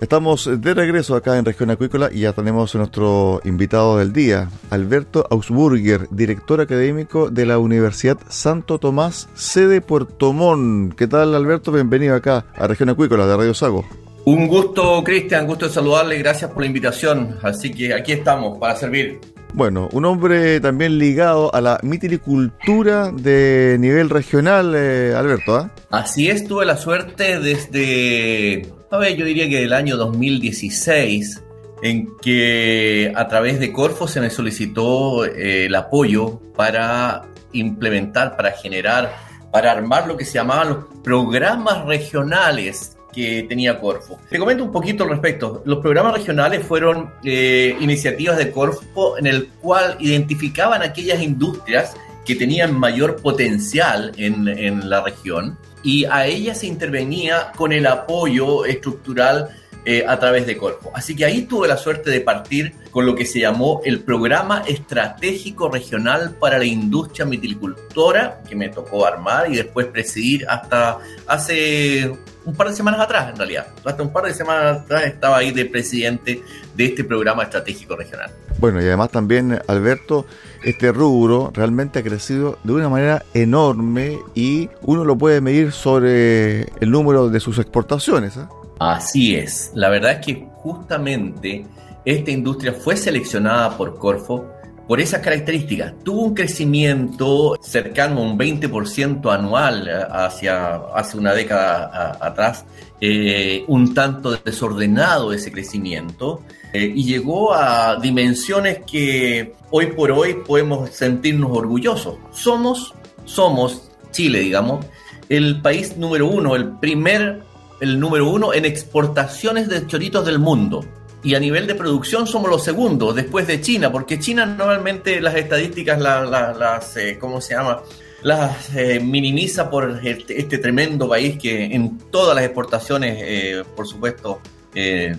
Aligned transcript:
Estamos 0.00 0.48
de 0.62 0.72
regreso 0.72 1.14
acá 1.14 1.36
en 1.36 1.44
Región 1.44 1.68
Acuícola 1.68 2.08
y 2.10 2.20
ya 2.20 2.32
tenemos 2.32 2.74
a 2.74 2.78
nuestro 2.78 3.42
invitado 3.44 3.98
del 3.98 4.14
día, 4.14 4.48
Alberto 4.70 5.26
Ausburger, 5.28 6.08
director 6.10 6.62
académico 6.62 7.28
de 7.28 7.44
la 7.44 7.58
Universidad 7.58 8.16
Santo 8.30 8.78
Tomás, 8.78 9.28
sede 9.34 9.82
Puerto 9.82 10.32
Montt. 10.32 10.94
¿Qué 10.94 11.06
tal, 11.06 11.34
Alberto? 11.34 11.70
Bienvenido 11.70 12.14
acá 12.14 12.46
a 12.56 12.66
Región 12.66 12.88
Acuícola 12.88 13.26
de 13.26 13.36
Radio 13.36 13.52
Sago. 13.52 13.84
Un 14.24 14.48
gusto, 14.48 15.04
Cristian, 15.04 15.46
gusto 15.46 15.66
de 15.66 15.72
saludarle, 15.74 16.16
gracias 16.16 16.50
por 16.50 16.62
la 16.62 16.68
invitación. 16.68 17.36
Así 17.42 17.70
que 17.70 17.92
aquí 17.92 18.12
estamos 18.12 18.56
para 18.56 18.76
servir. 18.76 19.20
Bueno, 19.52 19.88
un 19.92 20.04
hombre 20.04 20.60
también 20.60 20.98
ligado 20.98 21.54
a 21.54 21.60
la 21.60 21.78
mitilicultura 21.82 23.10
de 23.10 23.76
nivel 23.78 24.10
regional, 24.10 24.74
eh, 24.76 25.14
Alberto. 25.16 25.56
¿ah? 25.56 25.70
Así 25.90 26.30
es, 26.30 26.46
tuve 26.46 26.64
la 26.64 26.76
suerte 26.76 27.40
desde 27.40 28.70
a 28.92 28.98
ver, 28.98 29.16
yo 29.16 29.24
diría 29.24 29.48
que 29.48 29.62
el 29.62 29.72
año 29.72 29.96
2016, 29.96 31.44
en 31.82 32.08
que 32.20 33.12
a 33.14 33.28
través 33.28 33.60
de 33.60 33.72
Corfo 33.72 34.08
se 34.08 34.20
me 34.20 34.30
solicitó 34.30 35.24
eh, 35.24 35.66
el 35.66 35.74
apoyo 35.76 36.40
para 36.56 37.22
implementar, 37.52 38.36
para 38.36 38.50
generar, 38.50 39.14
para 39.52 39.70
armar 39.70 40.08
lo 40.08 40.16
que 40.16 40.24
se 40.24 40.34
llamaban 40.34 40.70
los 40.70 40.84
programas 41.04 41.84
regionales 41.84 42.96
que 43.12 43.44
tenía 43.48 43.78
Corfo. 43.78 44.18
Te 44.28 44.38
comento 44.38 44.64
un 44.64 44.72
poquito 44.72 45.04
al 45.04 45.10
respecto. 45.10 45.62
Los 45.64 45.78
programas 45.78 46.14
regionales 46.14 46.64
fueron 46.64 47.10
eh, 47.24 47.76
iniciativas 47.80 48.36
de 48.36 48.50
Corfo 48.50 49.18
en 49.18 49.26
el 49.26 49.48
cual 49.60 49.96
identificaban 50.00 50.82
aquellas 50.82 51.22
industrias 51.22 51.96
que 52.24 52.36
tenían 52.36 52.78
mayor 52.78 53.16
potencial 53.16 54.12
en, 54.16 54.46
en 54.46 54.88
la 54.88 55.02
región 55.02 55.58
y 55.82 56.04
a 56.04 56.26
ella 56.26 56.54
se 56.54 56.66
intervenía 56.66 57.52
con 57.56 57.72
el 57.72 57.86
apoyo 57.86 58.64
estructural 58.64 59.48
eh, 59.84 60.04
a 60.06 60.18
través 60.18 60.46
de 60.46 60.56
Corfo. 60.56 60.90
Así 60.94 61.16
que 61.16 61.24
ahí 61.24 61.42
tuve 61.42 61.66
la 61.66 61.76
suerte 61.76 62.10
de 62.10 62.20
partir 62.20 62.74
con 62.90 63.06
lo 63.06 63.14
que 63.14 63.24
se 63.24 63.40
llamó 63.40 63.80
el 63.84 64.00
Programa 64.00 64.62
Estratégico 64.66 65.70
Regional 65.70 66.36
para 66.38 66.58
la 66.58 66.64
Industria 66.64 67.24
Mitilicultora, 67.24 68.42
que 68.48 68.54
me 68.56 68.68
tocó 68.68 69.06
armar 69.06 69.50
y 69.50 69.56
después 69.56 69.86
presidir 69.86 70.46
hasta 70.48 70.98
hace 71.26 72.12
un 72.44 72.54
par 72.54 72.68
de 72.68 72.74
semanas 72.74 73.00
atrás, 73.00 73.30
en 73.30 73.36
realidad. 73.36 73.68
Hasta 73.84 74.02
un 74.02 74.12
par 74.12 74.24
de 74.24 74.34
semanas 74.34 74.82
atrás 74.82 75.04
estaba 75.04 75.38
ahí 75.38 75.50
de 75.50 75.64
presidente 75.66 76.42
de 76.74 76.84
este 76.84 77.04
Programa 77.04 77.44
Estratégico 77.44 77.96
Regional. 77.96 78.30
Bueno, 78.58 78.82
y 78.82 78.84
además 78.84 79.10
también, 79.10 79.60
Alberto, 79.66 80.26
este 80.62 80.92
rubro 80.92 81.50
realmente 81.54 82.00
ha 82.00 82.02
crecido 82.02 82.58
de 82.64 82.72
una 82.72 82.88
manera 82.88 83.24
enorme 83.32 84.18
y 84.34 84.68
uno 84.82 85.04
lo 85.04 85.16
puede 85.16 85.40
medir 85.40 85.72
sobre 85.72 86.62
el 86.80 86.90
número 86.90 87.30
de 87.30 87.40
sus 87.40 87.58
exportaciones. 87.58 88.36
¿eh? 88.36 88.44
Así 88.80 89.36
es. 89.36 89.72
La 89.74 89.90
verdad 89.90 90.12
es 90.12 90.26
que 90.26 90.48
justamente 90.54 91.66
esta 92.02 92.30
industria 92.30 92.72
fue 92.72 92.96
seleccionada 92.96 93.76
por 93.76 93.98
Corfo 93.98 94.46
por 94.88 95.02
esas 95.02 95.20
características. 95.20 95.92
Tuvo 96.02 96.22
un 96.22 96.34
crecimiento 96.34 97.56
cercano 97.60 98.20
a 98.20 98.22
un 98.22 98.38
20% 98.38 99.32
anual 99.32 99.86
eh, 99.86 99.92
hacia 100.10 100.76
hace 100.94 101.18
una 101.18 101.34
década 101.34 102.16
atrás, 102.20 102.64
eh, 103.02 103.64
un 103.68 103.92
tanto 103.92 104.32
desordenado 104.32 105.34
ese 105.34 105.52
crecimiento, 105.52 106.42
eh, 106.72 106.90
y 106.92 107.04
llegó 107.04 107.52
a 107.52 107.96
dimensiones 108.00 108.80
que 108.90 109.52
hoy 109.70 109.88
por 109.88 110.10
hoy 110.10 110.38
podemos 110.46 110.88
sentirnos 110.88 111.50
orgullosos. 111.54 112.16
Somos, 112.32 112.94
somos 113.26 113.90
Chile, 114.10 114.40
digamos, 114.40 114.86
el 115.28 115.60
país 115.60 115.98
número 115.98 116.26
uno, 116.26 116.56
el 116.56 116.78
primer 116.78 117.49
el 117.80 117.98
número 117.98 118.30
uno 118.30 118.52
en 118.54 118.64
exportaciones 118.64 119.68
de 119.68 119.86
choritos 119.86 120.24
del 120.24 120.38
mundo. 120.38 120.84
Y 121.22 121.34
a 121.34 121.40
nivel 121.40 121.66
de 121.66 121.74
producción 121.74 122.26
somos 122.26 122.48
los 122.48 122.64
segundos, 122.64 123.14
después 123.14 123.46
de 123.46 123.60
China, 123.60 123.92
porque 123.92 124.18
China 124.18 124.46
normalmente 124.46 125.20
las 125.20 125.34
estadísticas 125.34 126.00
las, 126.00 126.96
eh, 126.96 127.18
¿cómo 127.20 127.40
se 127.40 127.54
llama? 127.54 127.82
Las 128.22 128.74
eh, 128.74 129.00
minimiza 129.00 129.68
por 129.68 130.00
este, 130.02 130.40
este, 130.40 130.58
tremendo 130.58 131.08
país 131.08 131.38
que 131.38 131.64
en 131.64 131.98
todas 132.10 132.34
las 132.34 132.44
exportaciones, 132.44 133.18
eh, 133.20 133.64
por 133.76 133.86
supuesto, 133.86 134.40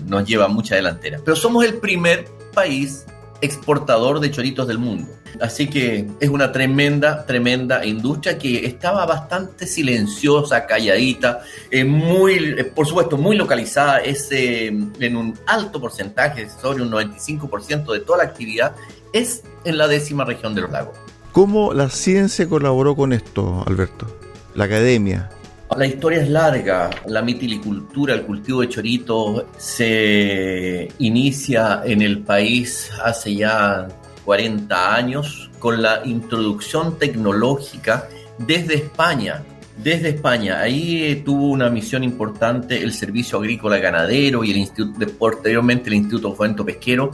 nos 0.07 0.25
lleva 0.25 0.47
mucha 0.47 0.75
delantera. 0.75 1.19
Pero 1.23 1.35
somos 1.35 1.65
el 1.65 1.75
primer 1.75 2.25
país 2.53 3.05
exportador 3.41 4.19
de 4.19 4.31
choritos 4.31 4.67
del 4.67 4.77
mundo. 4.77 5.11
Así 5.39 5.67
que 5.67 6.07
es 6.19 6.29
una 6.29 6.51
tremenda, 6.51 7.25
tremenda 7.25 7.85
industria 7.85 8.37
que 8.37 8.65
estaba 8.65 9.05
bastante 9.05 9.65
silenciosa, 9.65 10.65
calladita, 10.65 11.41
eh, 11.69 11.83
muy, 11.83 12.55
eh, 12.57 12.63
por 12.65 12.85
supuesto, 12.87 13.17
muy 13.17 13.35
localizada, 13.35 13.99
es 13.99 14.31
eh, 14.31 14.67
en 14.67 15.15
un 15.15 15.37
alto 15.47 15.81
porcentaje, 15.81 16.47
sobre 16.49 16.83
un 16.83 16.91
95% 16.91 17.91
de 17.91 17.99
toda 18.01 18.19
la 18.19 18.23
actividad, 18.25 18.75
es 19.13 19.43
en 19.63 19.77
la 19.77 19.87
décima 19.87 20.25
región 20.25 20.53
de 20.53 20.61
los 20.61 20.71
lagos. 20.71 20.95
¿Cómo 21.31 21.73
la 21.73 21.89
ciencia 21.89 22.47
colaboró 22.47 22.95
con 22.95 23.13
esto, 23.13 23.63
Alberto? 23.65 24.05
La 24.53 24.65
academia. 24.65 25.29
La 25.77 25.85
historia 25.85 26.21
es 26.21 26.29
larga. 26.29 26.89
La 27.05 27.21
mitilicultura, 27.21 28.13
el 28.13 28.23
cultivo 28.23 28.59
de 28.59 28.67
choritos, 28.67 29.45
se 29.57 30.89
inicia 30.99 31.81
en 31.85 32.01
el 32.01 32.19
país 32.23 32.91
hace 33.01 33.35
ya 33.35 33.87
40 34.25 34.95
años 34.95 35.49
con 35.59 35.81
la 35.81 36.01
introducción 36.03 36.99
tecnológica 36.99 38.09
desde 38.37 38.75
España. 38.75 39.43
Desde 39.81 40.09
España, 40.09 40.59
ahí 40.59 41.23
tuvo 41.25 41.47
una 41.47 41.69
misión 41.69 42.03
importante 42.03 42.83
el 42.83 42.91
Servicio 42.91 43.37
Agrícola 43.37 43.77
Ganadero 43.77 44.43
y 44.43 44.51
el 44.51 44.57
Instituto, 44.57 45.07
posteriormente 45.17 45.89
el 45.89 45.95
Instituto 45.95 46.35
Fomento 46.35 46.65
Pesquero, 46.65 47.11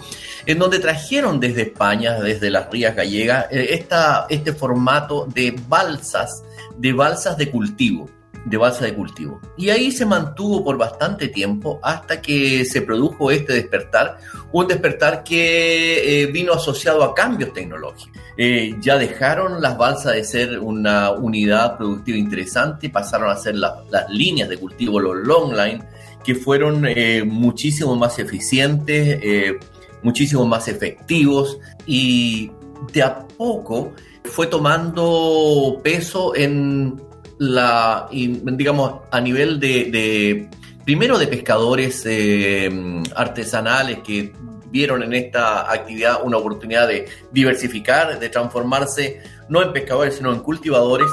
en 0.47 0.57
donde 0.57 0.79
trajeron 0.79 1.39
desde 1.39 1.61
España, 1.61 2.19
desde 2.19 2.49
las 2.49 2.69
rías 2.71 2.95
gallegas, 2.95 3.45
eh, 3.51 3.85
este 4.29 4.53
formato 4.53 5.27
de 5.31 5.55
balsas, 5.67 6.43
de 6.75 6.91
balsas 6.91 7.37
de 7.37 7.51
cultivo 7.51 8.16
de 8.47 8.57
balsa 8.57 8.85
de 8.85 8.93
cultivo. 8.93 9.41
Y 9.57 9.69
ahí 9.69 9.91
se 9.91 10.05
mantuvo 10.05 10.63
por 10.63 10.77
bastante 10.77 11.27
tiempo 11.27 11.79
hasta 11.83 12.21
que 12.21 12.63
se 12.63 12.81
produjo 12.81 13.29
este 13.29 13.53
despertar, 13.53 14.17
un 14.53 14.67
despertar 14.67 15.23
que 15.23 16.23
eh, 16.23 16.25
vino 16.27 16.53
asociado 16.53 17.03
a 17.03 17.13
cambios 17.13 17.51
tecnológicos. 17.51 18.17
Eh, 18.37 18.75
ya 18.79 18.97
dejaron 18.97 19.61
las 19.61 19.77
balsas 19.77 20.13
de 20.13 20.23
ser 20.23 20.59
una 20.59 21.11
unidad 21.11 21.77
productiva 21.77 22.17
interesante, 22.17 22.89
pasaron 22.89 23.29
a 23.29 23.35
ser 23.35 23.55
las 23.55 24.09
líneas 24.09 24.47
de 24.47 24.57
cultivo, 24.57 24.99
los 24.99 25.27
long 25.27 25.53
line, 25.53 25.83
que 26.23 26.35
fueron 26.35 26.85
eh, 26.87 27.23
muchísimo 27.25 27.95
más 27.97 28.17
eficientes, 28.19 29.57
muchísimo 30.03 30.45
más 30.45 30.67
efectivos 30.67 31.57
y 31.85 32.49
de 32.93 33.03
a 33.03 33.27
poco 33.27 33.93
fue 34.23 34.47
tomando 34.47 35.79
peso 35.83 36.35
en 36.35 37.01
la, 37.39 38.07
digamos, 38.11 39.01
a 39.11 39.21
nivel 39.21 39.59
de, 39.59 40.49
primero 40.85 41.17
de 41.17 41.27
pescadores 41.27 42.03
eh, 42.05 42.69
artesanales 43.15 43.99
que 43.99 44.33
vieron 44.69 45.03
en 45.03 45.13
esta 45.13 45.71
actividad 45.71 46.19
una 46.23 46.37
oportunidad 46.37 46.87
de 46.87 47.07
diversificar, 47.31 48.19
de 48.19 48.29
transformarse 48.29 49.21
no 49.49 49.61
en 49.61 49.71
pescadores, 49.71 50.15
sino 50.15 50.33
en 50.33 50.39
cultivadores. 50.39 51.07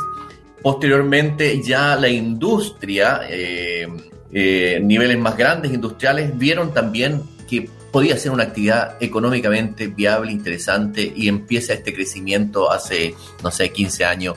Posteriormente 0.62 1.62
ya 1.62 1.94
la 1.96 2.08
industria, 2.08 3.22
eh, 3.28 3.86
eh, 4.32 4.80
niveles 4.82 5.18
más 5.18 5.36
grandes 5.36 5.72
industriales, 5.72 6.36
vieron 6.36 6.72
también 6.72 7.22
que 7.48 7.68
podía 7.92 8.16
ser 8.16 8.32
una 8.32 8.44
actividad 8.44 8.96
económicamente 9.00 9.86
viable, 9.86 10.32
interesante, 10.32 11.12
y 11.14 11.28
empieza 11.28 11.74
este 11.74 11.94
crecimiento 11.94 12.72
hace, 12.72 13.14
no 13.42 13.50
sé, 13.52 13.70
15 13.70 14.04
años 14.04 14.36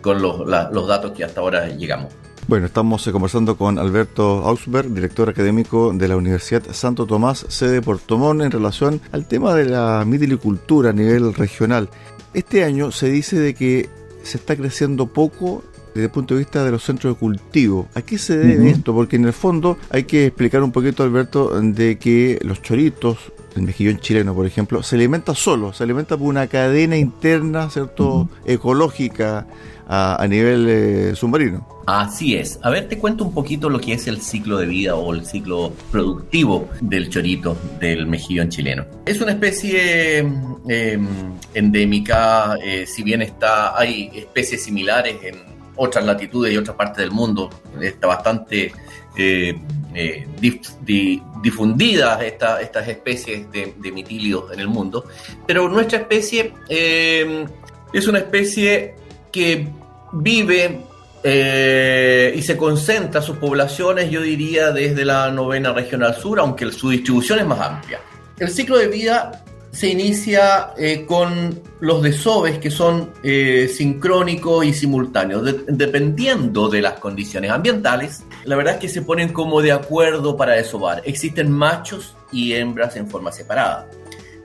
con 0.00 0.22
los, 0.22 0.46
los 0.46 0.88
datos 0.88 1.12
que 1.12 1.24
hasta 1.24 1.40
ahora 1.40 1.68
llegamos. 1.68 2.12
Bueno, 2.48 2.66
estamos 2.66 3.04
eh, 3.06 3.10
conversando 3.10 3.56
con 3.56 3.76
Alberto 3.76 4.46
Ausberg, 4.46 4.94
director 4.94 5.28
académico 5.28 5.92
de 5.92 6.06
la 6.06 6.16
Universidad 6.16 6.62
Santo 6.70 7.04
Tomás, 7.04 7.44
sede 7.48 7.82
Portomón, 7.82 8.40
en 8.40 8.52
relación 8.52 9.00
al 9.10 9.26
tema 9.26 9.52
de 9.54 9.64
la 9.64 10.04
mitilicultura 10.06 10.90
a 10.90 10.92
nivel 10.92 11.34
regional. 11.34 11.88
Este 12.34 12.62
año 12.62 12.92
se 12.92 13.10
dice 13.10 13.40
de 13.40 13.54
que 13.54 13.88
se 14.22 14.38
está 14.38 14.54
creciendo 14.54 15.08
poco 15.08 15.64
desde 15.92 16.04
el 16.04 16.10
punto 16.12 16.34
de 16.34 16.40
vista 16.40 16.64
de 16.64 16.70
los 16.70 16.84
centros 16.84 17.14
de 17.14 17.18
cultivo. 17.18 17.88
¿A 17.94 18.02
qué 18.02 18.16
se 18.16 18.36
debe 18.36 18.70
esto? 18.70 18.94
Porque 18.94 19.16
en 19.16 19.24
el 19.24 19.32
fondo 19.32 19.76
hay 19.90 20.04
que 20.04 20.26
explicar 20.26 20.62
un 20.62 20.70
poquito, 20.70 21.02
Alberto, 21.02 21.60
de 21.60 21.98
que 21.98 22.38
los 22.42 22.62
choritos, 22.62 23.32
el 23.56 23.62
mejillón 23.62 23.98
chileno, 23.98 24.34
por 24.34 24.46
ejemplo, 24.46 24.84
se 24.84 24.94
alimenta 24.94 25.34
solo, 25.34 25.72
se 25.72 25.82
alimenta 25.82 26.16
por 26.16 26.28
una 26.28 26.46
cadena 26.46 26.96
interna, 26.96 27.70
¿cierto?, 27.70 28.28
ecológica 28.44 29.46
a, 29.88 30.26
nivel 30.28 30.68
eh, 30.68 31.14
submarino. 31.14 31.66
Así 31.86 32.36
es. 32.36 32.58
A 32.62 32.70
ver, 32.70 32.88
te 32.88 32.98
cuento 32.98 33.24
un 33.24 33.32
poquito 33.32 33.70
lo 33.70 33.78
que 33.78 33.92
es 33.92 34.06
el 34.08 34.20
ciclo 34.20 34.58
de 34.58 34.66
vida 34.66 34.96
o 34.96 35.14
el 35.14 35.24
ciclo 35.24 35.72
productivo 35.92 36.68
del 36.80 37.08
chorito 37.08 37.56
del 37.78 38.06
mejillón 38.06 38.48
chileno. 38.48 38.84
Es 39.04 39.20
una 39.20 39.32
especie 39.32 40.18
em, 40.18 41.06
endémica, 41.54 42.56
eh, 42.62 42.86
si 42.86 43.04
bien 43.04 43.22
está, 43.22 43.78
hay 43.78 44.10
especies 44.14 44.64
similares 44.64 45.16
en 45.22 45.36
otras 45.76 46.04
latitudes 46.04 46.52
y 46.52 46.56
otras 46.56 46.76
partes 46.76 46.98
del 46.98 47.12
mundo, 47.12 47.50
está 47.80 48.08
bastante 48.08 48.72
eh, 49.16 49.56
difundidas 51.42 52.22
estas 52.22 52.88
especies 52.88 53.50
de, 53.52 53.74
de 53.76 53.92
mitilios 53.92 54.52
en 54.52 54.60
el 54.60 54.68
mundo, 54.68 55.04
pero 55.46 55.68
nuestra 55.68 55.98
especie 55.98 56.52
em, 56.68 57.46
es 57.92 58.08
una 58.08 58.18
especie 58.18 59.05
que 59.32 59.68
vive 60.12 60.80
eh, 61.22 62.32
y 62.36 62.42
se 62.42 62.56
concentra 62.56 63.20
sus 63.20 63.36
poblaciones, 63.38 64.10
yo 64.10 64.22
diría, 64.22 64.70
desde 64.70 65.04
la 65.04 65.30
novena 65.30 65.72
región 65.72 66.02
al 66.02 66.14
sur, 66.14 66.38
aunque 66.38 66.70
su 66.70 66.90
distribución 66.90 67.40
es 67.40 67.46
más 67.46 67.60
amplia. 67.60 68.00
El 68.38 68.48
ciclo 68.50 68.78
de 68.78 68.88
vida 68.88 69.44
se 69.72 69.88
inicia 69.88 70.70
eh, 70.78 71.04
con 71.04 71.60
los 71.80 72.02
desoves 72.02 72.58
que 72.58 72.70
son 72.70 73.12
eh, 73.22 73.68
sincrónicos 73.68 74.64
y 74.64 74.72
simultáneos, 74.72 75.42
dependiendo 75.66 76.68
de 76.68 76.80
las 76.80 76.94
condiciones 76.94 77.50
ambientales. 77.50 78.22
La 78.44 78.56
verdad 78.56 78.74
es 78.74 78.80
que 78.80 78.88
se 78.88 79.02
ponen 79.02 79.32
como 79.32 79.60
de 79.60 79.72
acuerdo 79.72 80.36
para 80.36 80.54
desovar. 80.54 81.02
Existen 81.04 81.50
machos 81.50 82.14
y 82.32 82.54
hembras 82.54 82.96
en 82.96 83.08
forma 83.08 83.32
separada. 83.32 83.88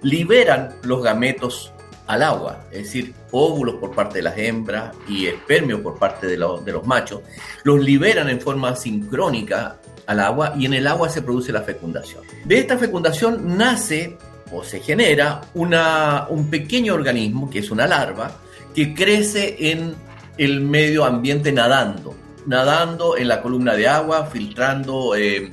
Liberan 0.02 0.76
los 0.84 1.02
gametos 1.02 1.72
al 2.08 2.24
agua, 2.24 2.66
es 2.72 2.84
decir, 2.84 3.14
óvulos 3.32 3.76
por 3.76 3.96
parte 3.96 4.18
de 4.18 4.24
las 4.24 4.38
hembras 4.38 4.96
y 5.08 5.28
espermio 5.28 5.82
por 5.82 5.98
parte 5.98 6.28
de, 6.28 6.34
de 6.34 6.72
los 6.72 6.86
machos, 6.86 7.22
los 7.64 7.80
liberan 7.80 8.30
en 8.30 8.42
forma 8.42 8.76
sincrónica 8.76 9.80
al 10.08 10.20
agua 10.20 10.54
y 10.58 10.66
en 10.66 10.74
el 10.74 10.88
agua 10.88 11.10
se 11.10 11.22
produce 11.22 11.52
la 11.52 11.62
fecundación. 11.62 12.24
De 12.46 12.60
esta 12.60 12.78
fecundación 12.78 13.58
nace 13.58 14.18
o 14.52 14.64
se 14.64 14.80
genera 14.82 15.42
una, 15.54 16.28
un 16.30 16.50
pequeño 16.50 16.94
organismo, 16.94 17.50
que 17.50 17.60
es 17.60 17.72
una 17.72 17.88
larva, 17.88 18.32
que 18.76 18.94
crece 18.94 19.72
en 19.72 19.96
el 20.38 20.62
medio 20.62 21.06
ambiente 21.06 21.52
nadando, 21.52 22.16
nadando 22.46 23.18
en 23.18 23.28
la 23.28 23.42
columna 23.42 23.76
de 23.76 23.88
agua, 23.88 24.26
filtrando 24.26 25.16
eh, 25.16 25.52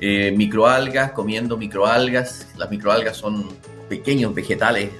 eh, 0.00 0.32
microalgas, 0.36 1.12
comiendo 1.12 1.56
microalgas. 1.56 2.48
Las 2.56 2.70
microalgas 2.70 3.16
son 3.16 3.48
pequeños 3.88 4.34
vegetales 4.34 4.90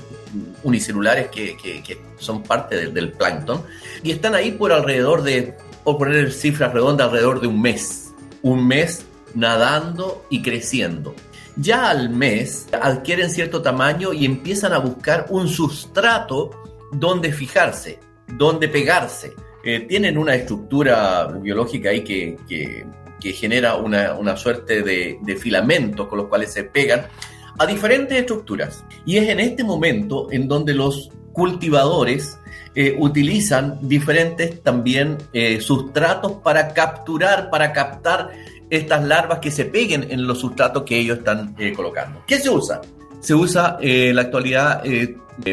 unicelulares 0.62 1.28
que, 1.28 1.98
son 2.18 2.42
parte 2.42 2.90
del, 2.90 3.12
plancton 3.12 3.64
y 4.02 4.10
están 4.10 4.34
ahí 4.34 4.52
por 4.52 4.72
alrededor 4.72 5.22
de, 5.22 5.54
por 5.84 5.98
poner 5.98 6.32
cifras 6.32 6.72
redondas, 6.72 7.08
alrededor 7.08 7.40
de 7.40 7.46
un 7.46 7.60
mes. 7.60 8.12
Un 8.42 8.66
mes 8.66 9.04
nadando 9.34 10.24
y 10.30 10.42
creciendo. 10.42 11.14
Ya 11.56 11.90
al 11.90 12.10
mes 12.10 12.68
adquieren 12.72 13.30
cierto 13.30 13.60
tamaño 13.60 14.12
y 14.12 14.24
empiezan 14.24 14.72
a 14.72 14.78
buscar 14.78 15.26
un 15.30 15.48
sustrato 15.48 16.50
donde 16.92 17.32
fijarse, 17.32 17.98
donde 18.26 18.68
pegarse. 18.68 19.34
Eh, 19.62 19.80
tienen 19.80 20.16
una 20.16 20.34
estructura 20.34 21.26
biológica 21.26 21.90
ahí 21.90 22.02
que, 22.02 22.86
genera 23.20 23.76
una, 23.76 24.36
suerte 24.36 24.82
de, 24.82 25.18
de 25.20 25.36
filamentos 25.36 26.08
con 26.08 26.18
los 26.18 26.28
cuales 26.28 26.52
se 26.52 26.64
pegan 26.64 27.06
a 27.60 27.66
diferentes 27.66 28.18
estructuras. 28.18 28.82
Y 29.04 29.18
es 29.18 29.28
en 29.28 29.38
este 29.38 29.62
momento 29.62 30.28
en 30.32 30.48
donde 30.48 30.72
los 30.72 31.10
cultivadores 31.34 32.38
eh, 32.74 32.96
utilizan 32.98 33.78
diferentes 33.86 34.62
también 34.62 35.18
eh, 35.34 35.60
sustratos 35.60 36.32
para 36.42 36.72
capturar, 36.72 37.50
para 37.50 37.74
captar 37.74 38.30
estas 38.70 39.04
larvas 39.04 39.40
que 39.40 39.50
se 39.50 39.66
peguen 39.66 40.06
en 40.10 40.26
los 40.26 40.38
sustratos 40.38 40.84
que 40.84 40.98
ellos 40.98 41.18
están 41.18 41.54
eh, 41.58 41.74
colocando. 41.74 42.22
¿Qué 42.26 42.38
se 42.38 42.48
usa? 42.48 42.80
Se 43.20 43.34
usa 43.34 43.76
en 43.82 44.16
la 44.16 44.22
actualidad 44.22 44.82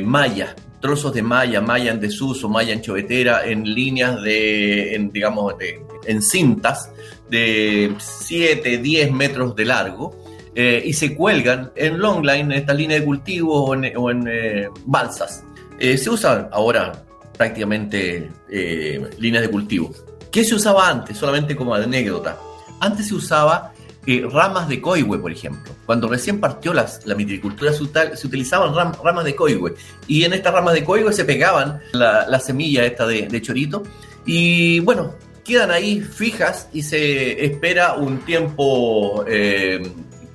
malla, 0.02 0.56
trozos 0.80 1.14
de 1.14 1.22
malla, 1.22 1.60
malla 1.60 1.92
en 1.92 2.00
desuso, 2.00 2.48
malla 2.48 2.72
en 2.72 2.82
chovetera, 2.82 3.46
en 3.46 3.64
líneas 3.66 4.22
de, 4.22 5.10
digamos, 5.12 5.56
en 6.06 6.22
cintas 6.22 6.90
de 7.30 7.94
7, 8.00 8.78
10 8.78 9.12
metros 9.12 9.54
de 9.58 9.66
largo 9.66 10.27
eh, 10.60 10.82
y 10.84 10.94
se 10.94 11.14
cuelgan 11.14 11.72
en 11.76 12.00
longline, 12.00 12.52
en 12.52 12.54
esta 12.54 12.74
línea 12.74 13.00
de 13.00 13.06
cultivo 13.06 13.64
o 13.64 13.76
en, 13.76 14.28
eh, 14.28 14.68
balsas. 14.88 15.44
Eh, 15.78 16.00
se 16.00 16.10
usan 16.10 16.50
ahora 16.52 17.04
prácticamente 17.38 18.32
líneas 19.20 19.44
de 19.44 19.52
cultivo. 19.52 19.94
¿Qué 20.32 20.44
se 20.44 20.56
usaba 20.56 20.90
antes? 20.90 21.16
Solamente 21.16 21.56
como 21.56 21.76
anécdota. 21.76 22.40
Antes 22.80 23.10
se 23.10 23.14
usaba 23.14 23.72
ramas 24.32 24.68
de 24.68 24.82
coihue, 24.82 25.20
por 25.20 25.32
ejemplo. 25.32 25.72
Cuando 25.86 26.08
recién 26.08 26.40
partió 26.40 26.74
la 26.74 26.88
mitricultura 27.16 27.72
se, 27.72 27.84
utilizaban 28.26 28.74
ramas 28.74 29.26
de 29.26 29.36
coihue. 29.36 29.76
Y 30.08 30.24
en 30.24 30.34
estas 30.34 30.54
ramas 30.54 30.74
de 30.74 30.84
coihue 30.84 31.14
se 31.14 31.24
pegaban 31.24 31.82
la, 31.92 32.40
semilla 32.40 32.84
esta 32.84 33.06
de, 33.06 33.28
de, 33.28 33.42
chorito. 33.44 33.84
Y 34.26 34.80
bueno, 34.80 35.14
quedan 35.46 35.70
ahí 35.70 36.02
fijas 36.02 36.68
y 36.74 36.82
se 36.82 37.46
espera 37.46 37.94
un 37.94 38.18
tiempo 38.22 39.24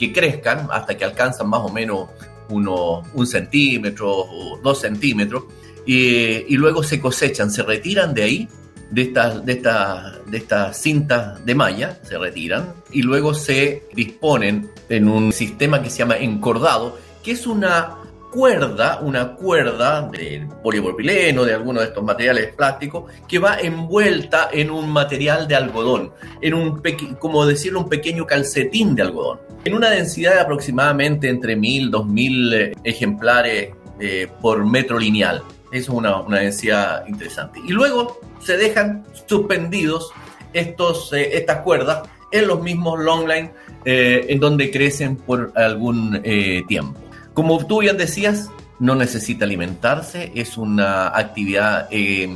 que 0.03 0.13
crezcan 0.13 0.67
hasta 0.73 0.97
que 0.97 1.05
alcanzan 1.05 1.49
más 1.49 1.61
o 1.61 1.69
menos 1.69 2.09
uno, 2.49 3.05
un 3.15 3.25
centímetro 3.25 4.11
o 4.11 4.59
dos 4.61 4.81
centímetros 4.81 5.45
y, 5.87 6.57
luego 6.57 6.83
se 6.83 7.01
cosechan, 7.01 7.53
se 7.53 7.63
retiran 7.63 8.13
de 8.13 8.23
ahí, 8.25 8.49
de 8.91 9.03
estas 9.03 9.47
de 9.47 9.53
esta, 9.53 10.19
de 10.27 10.39
esta 10.39 10.75
cintas 10.75 11.45
de 11.47 11.55
malla, 11.55 11.99
se 12.03 12.19
retiran 12.19 12.75
y 12.91 13.03
luego 13.03 13.33
se 13.33 13.85
disponen 13.95 14.71
en 14.89 15.09
un 15.09 15.33
sistema 15.33 15.81
que 15.81 15.89
se 15.89 15.99
llama 15.99 16.17
encordado, 16.17 16.99
que 17.23 17.31
es 17.31 17.47
una 17.47 17.99
cuerda, 18.33 18.99
una 19.03 19.35
cuerda 19.35 20.09
de 20.09 20.49
polipropileno, 20.63 21.45
de 21.45 21.53
alguno 21.53 21.81
de 21.81 21.89
estos 21.89 22.03
materiales 22.03 22.55
plásticos, 22.55 23.13
que 23.29 23.39
va 23.39 23.61
envuelta 23.61 24.49
en 24.51 24.71
un 24.71 24.91
material 24.91 25.47
de 25.47 25.55
algodón, 25.55 26.13
en 26.41 26.55
un, 26.55 26.83
como 27.19 27.45
decirlo, 27.45 27.81
un 27.81 27.91
pequeño 27.91 28.27
calcetín 28.27 28.95
de 28.95 29.03
algodón, 29.03 29.39
en 29.65 29.75
una 29.75 29.91
densidad 29.91 30.35
de 30.35 30.41
aproximadamente 30.41 31.29
entre 31.29 31.55
1000, 31.57 31.91
2000 31.91 32.55
eh, 32.55 32.73
ejemplares 32.85 33.75
eh, 34.01 34.29
por 34.41 34.65
metro 34.65 34.99
lineal. 34.99 35.43
Eso 35.71 35.93
es 35.93 35.99
una, 35.99 36.21
una, 36.23 36.39
densidad 36.39 37.07
interesante. 37.07 37.61
Y 37.67 37.73
luego 37.73 38.19
se 38.41 38.57
dejan 38.57 39.05
suspendidos 39.27 40.11
estos, 40.55 41.13
eh, 41.13 41.37
estas 41.37 41.59
cuerdas 41.59 42.09
en 42.31 42.49
los 42.49 42.63
mismos 42.63 42.99
longline 42.99 43.53
en 43.85 44.39
donde 44.39 44.71
crecen 44.71 45.17
por 45.17 45.53
algún 45.57 46.23
tiempo. 46.69 46.99
Como 47.35 47.65
tú 47.67 47.81
bien 47.81 47.97
decías, 47.97 48.51
no 48.79 48.95
necesita 48.95 49.45
alimentarse, 49.45 50.33
es 50.35 50.59
una 50.59 51.09
actividad 51.09 51.89
eh, 51.91 52.29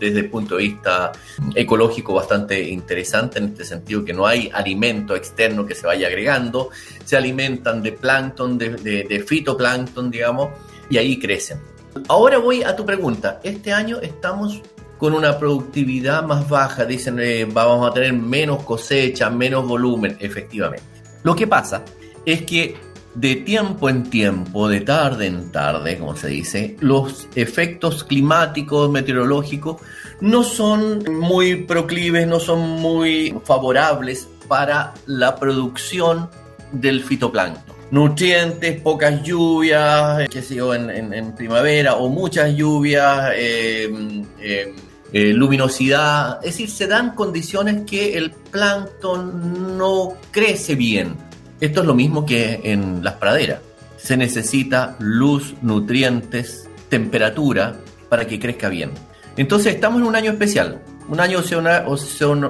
desde 0.00 0.20
el 0.20 0.30
punto 0.30 0.56
de 0.56 0.64
vista 0.64 1.12
ecológico 1.54 2.14
bastante 2.14 2.60
interesante 2.70 3.38
en 3.38 3.46
este 3.46 3.64
sentido 3.64 4.04
que 4.04 4.12
no 4.12 4.26
hay 4.26 4.50
alimento 4.52 5.14
externo 5.14 5.66
que 5.66 5.74
se 5.74 5.86
vaya 5.86 6.08
agregando, 6.08 6.70
se 7.04 7.16
alimentan 7.16 7.82
de 7.82 7.92
plancton, 7.92 8.58
de, 8.58 9.24
fitoplancton, 9.26 10.10
digamos, 10.10 10.48
y 10.90 10.98
ahí 10.98 11.18
crecen. 11.18 11.60
Ahora 12.08 12.38
voy 12.38 12.62
a 12.62 12.74
tu 12.74 12.84
pregunta. 12.84 13.38
Este 13.44 13.72
año 13.72 14.00
estamos 14.00 14.62
con 14.98 15.12
una 15.12 15.38
productividad 15.38 16.22
más 16.24 16.48
baja. 16.48 16.84
Dicen, 16.84 17.18
eh, 17.20 17.44
vamos 17.44 17.88
a 17.88 17.92
tener 17.92 18.14
menos 18.14 18.64
cosecha, 18.64 19.28
menos 19.30 19.68
volumen, 19.68 20.16
efectivamente. 20.20 20.86
Lo 21.22 21.36
que 21.36 21.46
pasa 21.46 21.84
es 22.24 22.42
que 22.42 22.76
de 23.14 23.36
tiempo 23.36 23.88
en 23.88 24.04
tiempo, 24.04 24.68
de 24.68 24.80
tarde 24.80 25.26
en 25.26 25.50
tarde, 25.52 25.98
como 25.98 26.16
se 26.16 26.28
dice, 26.28 26.76
los 26.80 27.28
efectos 27.34 28.04
climáticos, 28.04 28.90
meteorológicos, 28.90 29.80
no 30.20 30.42
son 30.42 31.04
muy 31.18 31.56
proclives, 31.56 32.26
no 32.26 32.40
son 32.40 32.60
muy 32.80 33.34
favorables 33.44 34.28
para 34.48 34.94
la 35.06 35.36
producción 35.36 36.30
del 36.72 37.02
fitoplancton. 37.02 37.76
Nutrientes, 37.90 38.80
pocas 38.80 39.22
lluvias, 39.22 40.26
qué 40.30 40.40
sé 40.40 40.54
yo, 40.54 40.74
en, 40.74 41.34
primavera, 41.34 41.96
o 41.96 42.08
muchas 42.08 42.54
lluvias, 42.54 43.32
em, 43.36 44.24
em, 44.40 44.74
eh, 45.12 45.32
luminosidad, 45.34 46.38
es 46.38 46.52
decir, 46.52 46.70
se 46.70 46.86
dan 46.86 47.14
condiciones 47.14 47.82
que 47.82 48.16
el 48.16 48.30
plancton 48.30 49.76
no 49.76 50.14
crece 50.30 50.74
bien 50.74 51.31
esto 51.62 51.80
es 51.80 51.86
lo 51.86 51.94
mismo 51.94 52.26
que 52.26 52.60
en 52.64 53.04
las 53.04 53.14
praderas. 53.14 53.60
Se 53.96 54.16
necesita 54.16 54.96
luz, 54.98 55.54
nutrientes, 55.62 56.68
temperatura 56.88 57.76
para 58.08 58.26
que 58.26 58.40
crezca 58.40 58.68
bien. 58.68 58.90
Entonces 59.36 59.76
estamos 59.76 60.00
en 60.00 60.08
un 60.08 60.16
año 60.16 60.32
especial, 60.32 60.82
un 61.08 61.20
año 61.20 61.38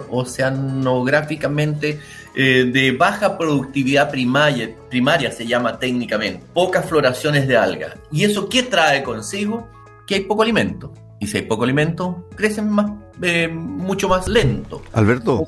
oceanográficamente 0.09 2.01
eh, 2.35 2.71
de 2.73 2.93
baja 2.93 3.37
productividad 3.37 4.11
primaria, 4.11 4.75
primaria, 4.89 5.31
se 5.31 5.47
llama 5.47 5.79
técnicamente, 5.79 6.47
pocas 6.55 6.87
floraciones 6.87 7.47
de 7.47 7.59
algas. 7.59 7.93
¿Y 8.11 8.25
eso 8.25 8.49
qué 8.49 8.63
trae 8.63 9.03
consigo? 9.03 9.69
Que 10.07 10.15
hay 10.15 10.21
poco 10.23 10.41
alimento. 10.43 10.95
Y 11.21 11.27
si 11.27 11.37
hay 11.37 11.43
poco 11.43 11.65
alimento, 11.65 12.27
crecen 12.35 12.71
más, 12.71 12.91
eh, 13.21 13.47
mucho 13.47 14.09
más 14.09 14.27
lento. 14.27 14.81
Alberto. 14.95 15.45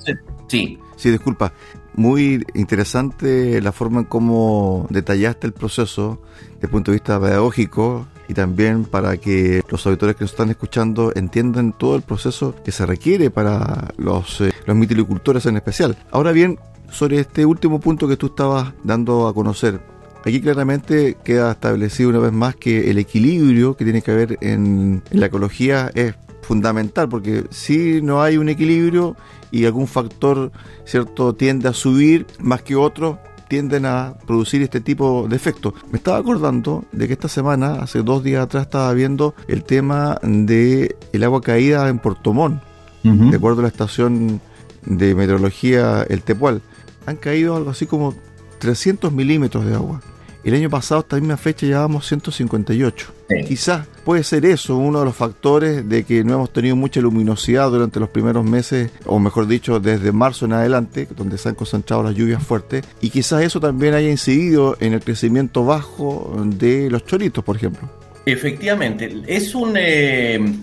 sí. 0.48 0.78
Sí, 0.96 1.10
disculpa. 1.10 1.52
Muy 1.96 2.44
interesante 2.54 3.60
la 3.60 3.72
forma 3.72 4.00
en 4.00 4.06
cómo 4.06 4.86
detallaste 4.90 5.46
el 5.46 5.52
proceso 5.52 6.20
desde 6.54 6.66
el 6.66 6.70
punto 6.70 6.90
de 6.90 6.96
vista 6.96 7.20
pedagógico 7.20 8.06
y 8.28 8.34
también 8.34 8.84
para 8.84 9.16
que 9.16 9.62
los 9.68 9.86
auditores 9.86 10.16
que 10.16 10.24
nos 10.24 10.32
están 10.32 10.50
escuchando 10.50 11.12
entiendan 11.14 11.72
todo 11.72 11.94
el 11.96 12.02
proceso 12.02 12.54
que 12.64 12.72
se 12.72 12.86
requiere 12.86 13.30
para 13.30 13.92
los, 13.96 14.40
eh, 14.40 14.52
los 14.66 14.76
mitilicultores 14.76 15.46
en 15.46 15.56
especial. 15.56 15.96
Ahora 16.10 16.32
bien, 16.32 16.58
sobre 16.90 17.20
este 17.20 17.44
último 17.46 17.80
punto 17.80 18.08
que 18.08 18.16
tú 18.16 18.26
estabas 18.26 18.72
dando 18.82 19.28
a 19.28 19.34
conocer, 19.34 19.80
aquí 20.24 20.40
claramente 20.40 21.16
queda 21.22 21.52
establecido 21.52 22.10
una 22.10 22.18
vez 22.18 22.32
más 22.32 22.56
que 22.56 22.90
el 22.90 22.98
equilibrio 22.98 23.76
que 23.76 23.84
tiene 23.84 24.02
que 24.02 24.10
haber 24.10 24.38
en, 24.40 25.02
en 25.10 25.20
la 25.20 25.26
ecología 25.26 25.90
es 25.94 26.14
fundamental, 26.44 27.08
porque 27.08 27.44
si 27.50 28.00
no 28.02 28.22
hay 28.22 28.36
un 28.36 28.48
equilibrio 28.48 29.16
y 29.50 29.64
algún 29.64 29.86
factor 29.86 30.52
cierto 30.84 31.34
tiende 31.34 31.68
a 31.68 31.72
subir 31.72 32.26
más 32.38 32.62
que 32.62 32.76
otro, 32.76 33.18
tienden 33.48 33.86
a 33.86 34.14
producir 34.26 34.62
este 34.62 34.80
tipo 34.80 35.26
de 35.28 35.36
efectos. 35.36 35.74
Me 35.90 35.98
estaba 35.98 36.18
acordando 36.18 36.84
de 36.92 37.06
que 37.06 37.12
esta 37.12 37.28
semana, 37.28 37.74
hace 37.82 38.02
dos 38.02 38.24
días 38.24 38.42
atrás, 38.42 38.64
estaba 38.64 38.92
viendo 38.92 39.34
el 39.48 39.64
tema 39.64 40.18
de 40.22 40.96
el 41.12 41.24
agua 41.24 41.40
caída 41.40 41.88
en 41.88 41.98
Portomón, 41.98 42.60
de 43.02 43.36
acuerdo 43.36 43.60
a 43.60 43.62
la 43.62 43.68
estación 43.68 44.40
de 44.86 45.14
meteorología 45.14 46.04
El 46.08 46.22
Tepual. 46.22 46.62
Han 47.06 47.16
caído 47.16 47.54
algo 47.54 47.70
así 47.70 47.86
como 47.86 48.14
300 48.58 49.12
milímetros 49.12 49.66
de 49.66 49.74
agua. 49.74 50.00
El 50.44 50.52
año 50.52 50.68
pasado, 50.68 51.00
esta 51.00 51.16
misma 51.16 51.38
fecha, 51.38 51.64
llevábamos 51.64 52.06
158. 52.06 53.12
Quizás 53.48 53.86
puede 54.04 54.22
ser 54.22 54.44
eso 54.44 54.76
uno 54.76 54.98
de 54.98 55.06
los 55.06 55.16
factores 55.16 55.88
de 55.88 56.04
que 56.04 56.22
no 56.22 56.34
hemos 56.34 56.52
tenido 56.52 56.76
mucha 56.76 57.00
luminosidad 57.00 57.70
durante 57.70 57.98
los 57.98 58.10
primeros 58.10 58.44
meses, 58.44 58.90
o 59.06 59.18
mejor 59.18 59.46
dicho, 59.46 59.80
desde 59.80 60.12
marzo 60.12 60.44
en 60.44 60.52
adelante, 60.52 61.08
donde 61.16 61.38
se 61.38 61.48
han 61.48 61.54
concentrado 61.54 62.02
las 62.02 62.14
lluvias 62.14 62.42
fuertes. 62.42 62.84
Y 63.00 63.08
quizás 63.08 63.42
eso 63.42 63.58
también 63.58 63.94
haya 63.94 64.10
incidido 64.10 64.76
en 64.80 64.92
el 64.92 65.00
crecimiento 65.00 65.64
bajo 65.64 66.36
de 66.44 66.90
los 66.90 67.06
choritos, 67.06 67.42
por 67.42 67.56
ejemplo. 67.56 67.88
Efectivamente, 68.26 69.22
es 69.26 69.54
un... 69.54 69.74
Eh, 69.78 70.54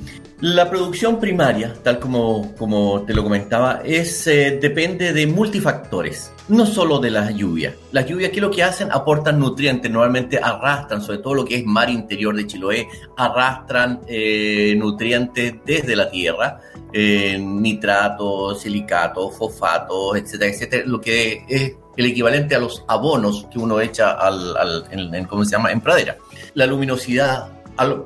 la 0.41 0.67
producción 0.71 1.19
primaria, 1.19 1.75
tal 1.83 1.99
como, 1.99 2.55
como 2.55 3.03
te 3.03 3.13
lo 3.13 3.23
comentaba, 3.23 3.81
es, 3.85 4.25
eh, 4.25 4.57
depende 4.59 5.13
de 5.13 5.27
multifactores, 5.27 6.33
no 6.49 6.65
solo 6.65 6.97
de 6.97 7.11
las 7.11 7.35
lluvias. 7.35 7.75
Las 7.91 8.07
lluvias, 8.07 8.31
¿qué 8.31 8.41
lo 8.41 8.49
que 8.49 8.63
hacen? 8.63 8.91
Aportan 8.91 9.39
nutrientes, 9.39 9.91
normalmente 9.91 10.39
arrastran, 10.39 11.03
sobre 11.03 11.19
todo 11.19 11.35
lo 11.35 11.45
que 11.45 11.57
es 11.57 11.65
mar 11.65 11.91
interior 11.91 12.35
de 12.35 12.47
Chiloé, 12.47 12.87
arrastran 13.17 14.01
eh, 14.07 14.73
nutrientes 14.77 15.53
desde 15.63 15.95
la 15.95 16.09
tierra, 16.09 16.59
eh, 16.91 17.37
nitratos, 17.39 18.61
silicatos, 18.61 19.37
fosfatos, 19.37 20.17
etcétera, 20.17 20.51
etcétera, 20.51 20.83
lo 20.87 20.99
que 20.99 21.45
es 21.47 21.75
el 21.95 22.05
equivalente 22.07 22.55
a 22.55 22.59
los 22.59 22.83
abonos 22.87 23.45
que 23.51 23.59
uno 23.59 23.79
echa 23.79 24.13
al, 24.13 24.87
¿cómo 25.29 25.45
se 25.45 25.51
llama? 25.51 25.71
en 25.71 25.81
pradera. 25.81 26.17
La 26.55 26.65
luminosidad 26.65 27.60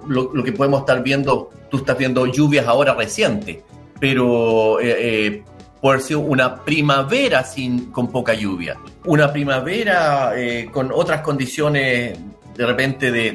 lo, 0.08 0.44
que 0.44 0.52
podemos 0.52 0.82
estar 0.82 1.02
viendo, 1.04 1.50
tú 1.70 1.78
estás 1.78 1.98
viendo 1.98 2.26
lluvias 2.26 2.68
ahora 2.68 2.94
recientes, 2.94 3.58
pero 4.00 4.80
eh, 4.80 4.96
eh, 5.00 5.44
por 5.82 6.02
ser 6.02 6.18
una 6.18 6.64
primavera 6.64 7.44
sin, 7.44 7.92
con 7.92 8.12
poca 8.12 8.34
lluvia, 8.34 8.78
una 9.06 9.32
primavera 9.32 10.34
eh, 10.36 10.70
con 10.72 10.92
otras 10.92 11.22
condiciones 11.22 12.18
de 12.56 12.66
repente 12.66 13.12
de, 13.12 13.34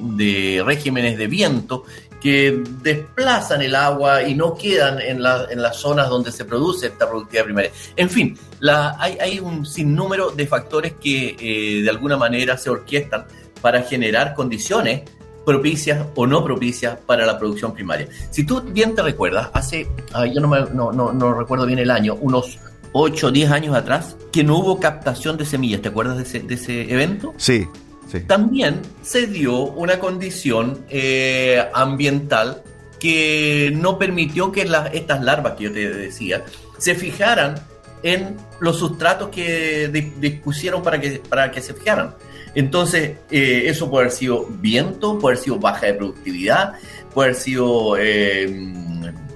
de, 0.00 0.62
regímenes 0.64 1.18
de 1.18 1.26
viento 1.26 1.84
que 2.20 2.62
desplazan 2.82 3.62
el 3.62 3.74
agua 3.74 4.22
y 4.22 4.34
no 4.34 4.54
quedan 4.54 5.00
en, 5.00 5.16
en, 5.16 5.62
las 5.62 5.76
zonas 5.76 6.08
donde 6.08 6.30
se 6.30 6.44
produce 6.44 6.86
esta 6.88 7.08
productividad 7.08 7.44
primaria. 7.44 7.72
En 7.96 8.08
fin, 8.08 8.38
la, 8.60 8.94
hay, 8.98 9.18
hay, 9.18 9.40
un 9.40 9.66
sinnúmero 9.66 10.30
de 10.30 10.46
factores 10.46 10.94
que 11.02 11.80
de 11.82 11.90
alguna 11.90 12.16
manera 12.16 12.56
se 12.56 12.70
orquestan 12.70 13.24
para 13.60 13.82
generar 13.82 14.34
condiciones 14.34 15.02
propicias 15.44 16.06
o 16.14 16.26
no 16.26 16.44
propicias 16.44 16.98
para 17.06 17.26
la 17.26 17.38
producción 17.38 17.72
primaria. 17.72 18.08
Si 18.30 18.44
tú 18.44 18.60
bien 18.60 18.94
te 18.94 19.02
recuerdas, 19.02 19.50
hace, 19.52 19.88
yo 20.32 20.40
no, 20.40 20.92
no, 20.92 21.12
no, 21.12 21.34
recuerdo 21.34 21.66
bien 21.66 21.78
el 21.78 21.90
año, 21.90 22.16
unos 22.20 22.58
8 22.92 23.26
o 23.26 23.30
10 23.30 23.50
años 23.50 23.74
atrás, 23.74 24.16
que 24.32 24.44
no 24.44 24.58
hubo 24.58 24.80
captación 24.80 25.36
de 25.36 25.44
semillas, 25.44 25.82
¿te 25.82 25.88
acuerdas 25.88 26.16
de 26.16 26.22
ese, 26.24 26.40
de 26.40 26.54
ese 26.54 26.92
evento? 26.92 27.34
Sí, 27.36 27.66
sí. 28.10 28.20
También 28.20 28.80
se 29.02 29.26
dio 29.26 29.58
una 29.58 29.98
condición 29.98 30.84
eh, 30.88 31.64
ambiental 31.72 32.62
que 32.98 33.72
no 33.74 33.98
permitió 33.98 34.52
que 34.52 34.68
estas 34.92 35.22
larvas 35.22 35.54
que 35.54 35.64
yo 35.64 35.72
te 35.72 35.88
decía 35.88 36.44
se 36.78 36.94
fijaran 36.94 37.54
en 38.02 38.36
los 38.60 38.78
sustratos 38.78 39.28
que 39.28 39.88
dispusieron 40.18 40.82
para 40.82 41.00
que, 41.00 41.20
para 41.28 41.50
que 41.50 41.60
se 41.60 41.74
fijaran. 41.74 42.14
Entonces, 42.54 43.18
eh, 43.30 43.62
eso 43.66 43.90
puede 43.90 44.06
haber 44.06 44.16
sido 44.16 44.46
viento, 44.48 45.18
puede 45.18 45.34
haber 45.34 45.44
sido 45.44 45.58
baja 45.58 45.86
de 45.86 45.94
productividad, 45.94 46.74
puede 47.12 47.30
haber 47.30 47.40
sido 47.40 47.96
eh, 47.96 48.72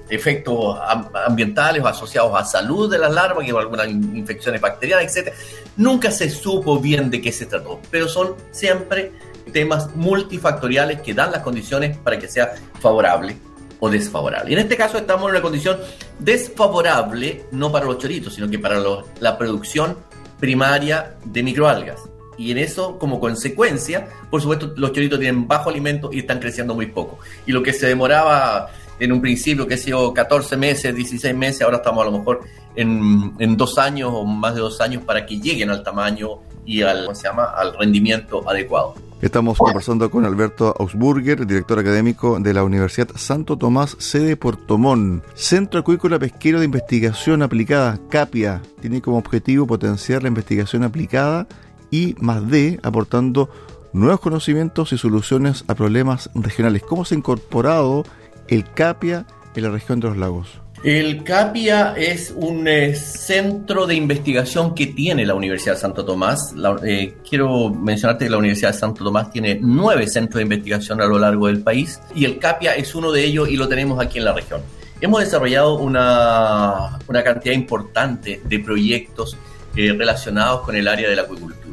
efectos 0.08 0.78
ambientales 1.26 1.84
asociados 1.84 2.32
a 2.34 2.44
salud 2.44 2.90
de 2.90 2.98
las 2.98 3.12
larvas, 3.12 3.44
que 3.44 3.52
algunas 3.52 3.88
infecciones 3.88 4.60
bacterianas, 4.60 5.16
etc. 5.16 5.32
Nunca 5.76 6.10
se 6.10 6.30
supo 6.30 6.78
bien 6.78 7.10
de 7.10 7.20
qué 7.20 7.32
se 7.32 7.46
trató, 7.46 7.80
pero 7.90 8.08
son 8.08 8.34
siempre 8.50 9.12
temas 9.52 9.94
multifactoriales 9.94 11.00
que 11.00 11.14
dan 11.14 11.30
las 11.30 11.42
condiciones 11.42 11.96
para 11.98 12.18
que 12.18 12.28
sea 12.28 12.54
favorable 12.80 13.36
o 13.80 13.90
desfavorable. 13.90 14.50
Y 14.50 14.54
en 14.54 14.60
este 14.60 14.76
caso 14.76 14.98
estamos 14.98 15.24
en 15.24 15.30
una 15.30 15.42
condición 15.42 15.78
desfavorable, 16.18 17.44
no 17.52 17.70
para 17.70 17.86
los 17.86 17.98
choritos, 17.98 18.34
sino 18.34 18.48
que 18.48 18.58
para 18.58 18.80
la 19.20 19.38
producción 19.38 19.98
primaria 20.40 21.14
de 21.24 21.42
microalgas. 21.42 22.13
Y 22.36 22.50
en 22.50 22.58
eso, 22.58 22.98
como 22.98 23.20
consecuencia, 23.20 24.08
por 24.30 24.40
supuesto, 24.40 24.72
los 24.76 24.92
choritos 24.92 25.18
tienen 25.18 25.46
bajo 25.46 25.70
alimento 25.70 26.10
y 26.12 26.20
están 26.20 26.40
creciendo 26.40 26.74
muy 26.74 26.86
poco. 26.86 27.18
Y 27.46 27.52
lo 27.52 27.62
que 27.62 27.72
se 27.72 27.86
demoraba 27.86 28.70
en 28.98 29.12
un 29.12 29.20
principio, 29.20 29.66
que 29.66 29.74
ha 29.74 29.78
sido 29.78 30.12
14 30.12 30.56
meses, 30.56 30.94
16 30.94 31.34
meses, 31.34 31.62
ahora 31.62 31.78
estamos 31.78 32.02
a 32.02 32.10
lo 32.10 32.18
mejor 32.18 32.40
en, 32.76 33.32
en, 33.38 33.56
dos 33.56 33.78
años 33.78 34.10
o 34.12 34.24
más 34.24 34.54
de 34.54 34.60
dos 34.60 34.80
años 34.80 35.02
para 35.04 35.26
que 35.26 35.40
lleguen 35.40 35.70
al 35.70 35.82
tamaño 35.82 36.40
y 36.64 36.82
al, 36.82 37.14
se 37.14 37.24
llama? 37.24 37.44
al 37.44 37.76
rendimiento 37.76 38.48
adecuado. 38.48 38.94
Estamos 39.24 39.56
conversando 39.56 40.10
con 40.10 40.26
Alberto 40.26 40.74
Ausburger, 40.78 41.46
director 41.46 41.78
académico 41.78 42.38
de 42.38 42.52
la 42.52 42.62
Universidad 42.62 43.08
Santo 43.16 43.56
Tomás, 43.56 43.96
sede 43.98 44.36
Puerto 44.36 44.76
Montt. 44.76 45.24
Centro 45.34 45.80
Acuícola 45.80 46.18
Pesquero 46.18 46.58
de 46.58 46.66
Investigación 46.66 47.42
Aplicada, 47.42 47.98
CAPIA, 48.10 48.60
tiene 48.82 49.00
como 49.00 49.16
objetivo 49.16 49.66
potenciar 49.66 50.22
la 50.22 50.28
investigación 50.28 50.82
aplicada 50.84 51.46
y 51.94 52.16
más 52.18 52.50
D, 52.50 52.80
aportando 52.82 53.48
nuevos 53.92 54.18
conocimientos 54.18 54.92
y 54.92 54.98
soluciones 54.98 55.64
a 55.68 55.76
problemas 55.76 56.28
regionales. 56.34 56.82
¿Cómo 56.82 57.04
se 57.04 57.14
ha 57.14 57.18
incorporado 57.18 58.04
el 58.48 58.68
CAPIA 58.68 59.26
en 59.54 59.62
la 59.62 59.70
región 59.70 60.00
de 60.00 60.08
los 60.08 60.16
lagos? 60.16 60.48
El 60.82 61.22
CAPIA 61.22 61.94
es 61.96 62.34
un 62.36 62.66
eh, 62.66 62.96
centro 62.96 63.86
de 63.86 63.94
investigación 63.94 64.74
que 64.74 64.88
tiene 64.88 65.24
la 65.24 65.34
Universidad 65.34 65.74
de 65.74 65.80
Santo 65.80 66.04
Tomás. 66.04 66.52
Eh, 66.84 67.14
quiero 67.26 67.70
mencionarte 67.70 68.24
que 68.24 68.30
la 68.30 68.38
Universidad 68.38 68.72
de 68.72 68.78
Santo 68.78 69.04
Tomás 69.04 69.30
tiene 69.30 69.60
nueve 69.62 70.08
centros 70.08 70.38
de 70.38 70.42
investigación 70.42 71.00
a 71.00 71.06
lo 71.06 71.16
largo 71.16 71.46
del 71.46 71.62
país 71.62 72.00
y 72.12 72.24
el 72.24 72.40
CAPIA 72.40 72.74
es 72.74 72.92
uno 72.96 73.12
de 73.12 73.24
ellos 73.24 73.48
y 73.48 73.56
lo 73.56 73.68
tenemos 73.68 74.04
aquí 74.04 74.18
en 74.18 74.24
la 74.24 74.32
región. 74.32 74.62
Hemos 75.00 75.20
desarrollado 75.20 75.78
una, 75.78 76.98
una 77.06 77.22
cantidad 77.22 77.54
importante 77.54 78.42
de 78.44 78.58
proyectos 78.58 79.36
eh, 79.76 79.92
relacionados 79.92 80.62
con 80.62 80.76
el 80.76 80.86
área 80.86 81.08
de 81.08 81.16
la 81.16 81.22
acuicultura. 81.22 81.63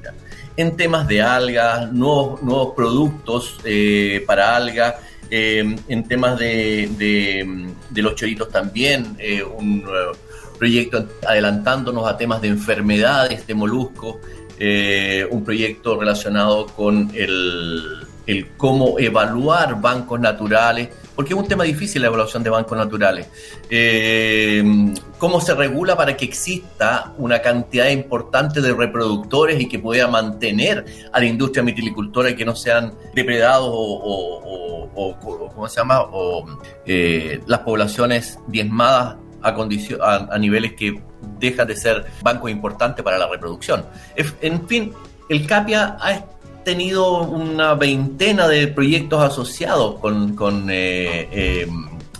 En 0.57 0.75
temas 0.75 1.07
de 1.07 1.21
algas, 1.21 1.91
nuevos, 1.91 2.73
productos 2.75 3.57
para 4.25 4.55
algas, 4.55 4.95
eh, 5.33 5.77
en 5.87 6.03
temas 6.09 6.37
de, 6.37 7.73
los 7.95 8.15
choritos 8.15 8.49
también, 8.49 9.15
eh, 9.17 9.41
un 9.41 9.79
eh, 9.79 10.17
proyecto 10.59 11.07
adelantándonos 11.25 12.05
a 12.05 12.17
temas 12.17 12.41
de 12.41 12.49
enfermedades 12.49 13.47
de 13.47 13.55
moluscos, 13.55 14.17
un 15.31 15.43
proyecto 15.43 15.99
relacionado 15.99 16.67
con 16.67 17.11
el 17.15 18.47
cómo 18.57 18.99
evaluar 18.99 19.81
bancos 19.81 20.19
naturales, 20.19 20.89
porque 21.15 21.33
es 21.33 21.39
un 21.39 21.47
tema 21.47 21.63
difícil 21.63 22.01
la 22.01 22.07
evaluación 22.07 22.43
de 22.43 22.49
bancos 22.49 22.77
naturales. 22.77 23.27
Eh, 23.69 24.63
¿Cómo 25.17 25.41
se 25.41 25.53
regula 25.53 25.95
para 25.95 26.15
que 26.17 26.25
exista 26.25 27.13
una 27.17 27.41
cantidad 27.41 27.89
importante 27.89 28.61
de 28.61 28.73
reproductores 28.73 29.59
y 29.59 29.67
que 29.67 29.79
pueda 29.79 30.07
mantener 30.07 30.85
a 31.11 31.19
la 31.19 31.25
industria 31.25 31.63
mitilicultora 31.63 32.29
y 32.29 32.35
que 32.35 32.45
no 32.45 32.55
sean 32.55 32.93
depredados 33.13 33.69
o, 33.71 34.89
¿cómo 35.53 35.67
se 35.67 35.77
llama? 35.77 36.01
O 36.11 36.45
eh, 36.85 37.41
las 37.45 37.59
poblaciones 37.59 38.39
diezmadas 38.47 39.17
a, 39.41 39.49
a, 39.49 40.33
a 40.33 40.37
niveles 40.37 40.73
que 40.73 41.01
dejan 41.39 41.67
de 41.67 41.75
ser 41.75 42.05
bancos 42.21 42.49
importantes 42.51 43.03
para 43.03 43.17
la 43.17 43.27
reproducción. 43.27 43.85
En 44.15 44.67
fin, 44.67 44.93
el 45.29 45.45
CAPIA 45.45 45.97
ha 45.99 46.25
tenido 46.63 47.21
una 47.23 47.75
veintena 47.75 48.47
de 48.47 48.67
proyectos 48.67 49.21
asociados 49.21 49.99
con, 49.99 50.69
eh, 50.69 51.27
eh, 51.31 51.67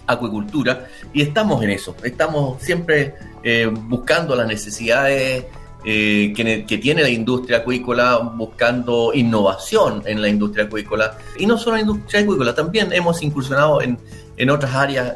acuicultura 0.08 0.88
y 1.14 1.22
estamos 1.22 1.64
en 1.64 1.72
eso. 1.72 1.96
Estamos 2.04 2.62
siempre 2.62 3.16
eh, 3.44 3.70
buscando 3.72 4.36
las 4.36 4.48
necesidades 4.48 5.46
que, 5.84 6.66
que, 6.68 6.78
tiene 6.78 7.02
la 7.02 7.10
industria 7.10 7.60
acuícola, 7.60 8.18
buscando 8.18 9.14
innovación 9.16 10.04
en 10.06 10.22
la 10.22 10.28
industria 10.28 10.66
acuícola. 10.66 11.18
Y 11.40 11.48
no 11.48 11.58
solo 11.58 11.78
en 11.78 11.88
la 11.88 11.92
industria 11.94 12.22
acuícola, 12.22 12.54
también 12.54 12.94
hemos 12.94 13.24
incursionado 13.24 13.82
en, 13.82 13.98
en 14.38 14.50
otras 14.52 14.76
áreas, 14.76 15.16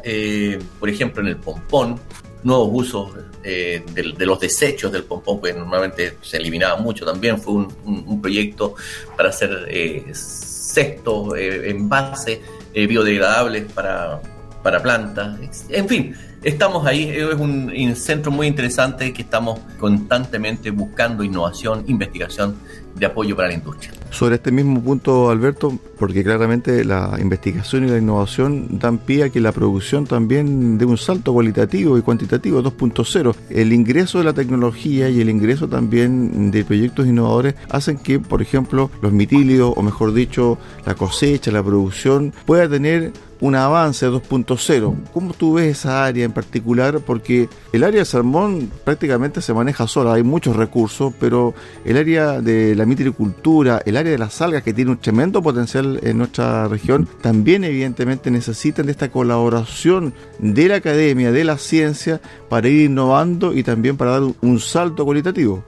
por 0.80 0.88
ejemplo 0.88 1.22
en 1.22 1.28
el 1.28 1.36
pompón, 1.36 2.00
nuevos 2.42 2.70
usos 2.72 3.10
eh, 3.48 3.82
de, 3.92 4.26
los 4.26 4.40
desechos 4.40 4.90
del 4.90 5.04
pompón, 5.04 5.40
que 5.40 5.52
normalmente 5.52 6.16
se 6.20 6.38
eliminaba 6.38 6.76
mucho 6.80 7.04
también. 7.04 7.40
Fue 7.40 7.54
un, 7.54 8.20
proyecto 8.20 8.74
para 9.16 9.28
hacer 9.28 9.66
eh, 9.68 10.04
cestos, 10.12 11.36
eh, 11.38 11.70
envases 11.70 12.40
eh, 12.74 12.86
biodegradables 12.86 13.70
para, 13.72 14.20
para 14.66 14.82
plantas. 14.82 15.38
En 15.68 15.88
fin, 15.88 16.12
estamos 16.42 16.84
ahí. 16.88 17.08
Es 17.08 17.36
un 17.38 17.94
centro 17.94 18.32
muy 18.32 18.48
interesante 18.48 19.12
que 19.12 19.22
estamos 19.22 19.60
constantemente 19.78 20.70
buscando 20.70 21.22
innovación, 21.22 21.84
investigación 21.86 22.56
de 22.96 23.06
apoyo 23.06 23.36
para 23.36 23.46
la 23.46 23.54
industria. 23.54 23.92
Sobre 24.10 24.36
este 24.36 24.50
mismo 24.50 24.82
punto, 24.82 25.30
Alberto, 25.30 25.78
porque 25.98 26.24
claramente 26.24 26.84
la 26.84 27.16
investigación 27.20 27.86
y 27.86 27.90
la 27.90 27.98
innovación 27.98 28.78
dan 28.78 28.98
pie 28.98 29.24
a 29.24 29.30
que 29.30 29.40
la 29.40 29.52
producción 29.52 30.06
también 30.06 30.78
dé 30.78 30.84
un 30.84 30.96
salto 30.96 31.32
cualitativo 31.32 31.98
y 31.98 32.02
cuantitativo 32.02 32.62
2.0. 32.62 33.36
El 33.50 33.72
ingreso 33.72 34.18
de 34.18 34.24
la 34.24 34.32
tecnología 34.32 35.08
y 35.10 35.20
el 35.20 35.28
ingreso 35.28 35.68
también 35.68 36.50
de 36.50 36.64
proyectos 36.64 37.06
innovadores 37.06 37.54
hacen 37.68 37.98
que, 37.98 38.18
por 38.18 38.42
ejemplo, 38.42 38.90
los 39.00 39.12
mitílidos, 39.12 39.74
o 39.76 39.82
mejor 39.82 40.12
dicho, 40.12 40.58
la 40.86 40.94
cosecha, 40.94 41.52
la 41.52 41.62
producción, 41.62 42.32
pueda 42.46 42.68
tener 42.68 43.12
un 43.40 43.54
avance 43.54 44.08
2.0. 44.08 44.94
¿Cómo 45.12 45.32
tú 45.34 45.54
ves 45.54 45.78
esa 45.78 46.04
área 46.04 46.24
en 46.24 46.32
particular? 46.32 47.00
Porque 47.00 47.48
el 47.72 47.84
área 47.84 48.00
de 48.00 48.04
salmón 48.04 48.70
prácticamente 48.84 49.40
se 49.40 49.54
maneja 49.54 49.86
sola, 49.86 50.14
hay 50.14 50.22
muchos 50.22 50.56
recursos, 50.56 51.12
pero 51.18 51.54
el 51.84 51.96
área 51.96 52.40
de 52.40 52.74
la 52.74 52.86
mitricultura, 52.86 53.82
el 53.84 53.96
área 53.96 54.12
de 54.12 54.18
las 54.18 54.40
algas 54.40 54.62
que 54.62 54.72
tiene 54.72 54.90
un 54.90 54.98
tremendo 54.98 55.42
potencial 55.42 56.00
en 56.02 56.18
nuestra 56.18 56.68
región, 56.68 57.08
también 57.20 57.64
evidentemente 57.64 58.30
necesitan 58.30 58.86
de 58.86 58.92
esta 58.92 59.10
colaboración 59.10 60.14
de 60.38 60.68
la 60.68 60.76
academia, 60.76 61.32
de 61.32 61.44
la 61.44 61.58
ciencia, 61.58 62.20
para 62.48 62.68
ir 62.68 62.86
innovando 62.86 63.52
y 63.52 63.62
también 63.62 63.96
para 63.96 64.12
dar 64.12 64.22
un 64.40 64.60
salto 64.60 65.04
cualitativo. 65.04 65.64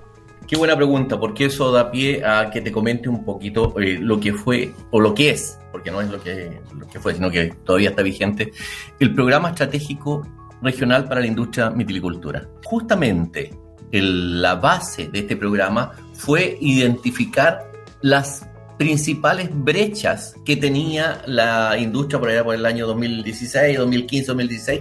Qué 0.48 0.56
buena 0.56 0.74
pregunta, 0.74 1.20
porque 1.20 1.44
eso 1.44 1.70
da 1.70 1.90
pie 1.90 2.24
a 2.24 2.48
que 2.50 2.62
te 2.62 2.72
comente 2.72 3.10
un 3.10 3.22
poquito 3.22 3.78
eh, 3.78 3.98
lo 4.00 4.18
que 4.18 4.32
fue 4.32 4.72
o 4.90 4.98
lo 4.98 5.12
que 5.12 5.28
es, 5.28 5.58
porque 5.70 5.90
no 5.90 6.00
es 6.00 6.08
lo 6.08 6.18
que, 6.22 6.58
lo 6.74 6.88
que 6.88 6.98
fue, 6.98 7.14
sino 7.14 7.30
que 7.30 7.52
todavía 7.66 7.90
está 7.90 8.00
vigente, 8.00 8.50
el 8.98 9.14
programa 9.14 9.50
estratégico 9.50 10.26
regional 10.62 11.06
para 11.06 11.20
la 11.20 11.26
industria 11.26 11.68
mitilicultura. 11.68 12.48
Justamente 12.64 13.52
la 13.92 14.54
base 14.54 15.08
de 15.08 15.18
este 15.18 15.36
programa 15.36 15.92
fue 16.14 16.56
identificar 16.62 17.70
las 18.00 18.48
principales 18.78 19.50
brechas 19.52 20.34
que 20.46 20.56
tenía 20.56 21.20
la 21.26 21.76
industria 21.78 22.18
por 22.18 22.30
allá 22.30 22.42
por 22.42 22.54
el 22.54 22.64
año 22.64 22.86
2016, 22.86 23.76
2015, 23.76 24.26
2016, 24.28 24.80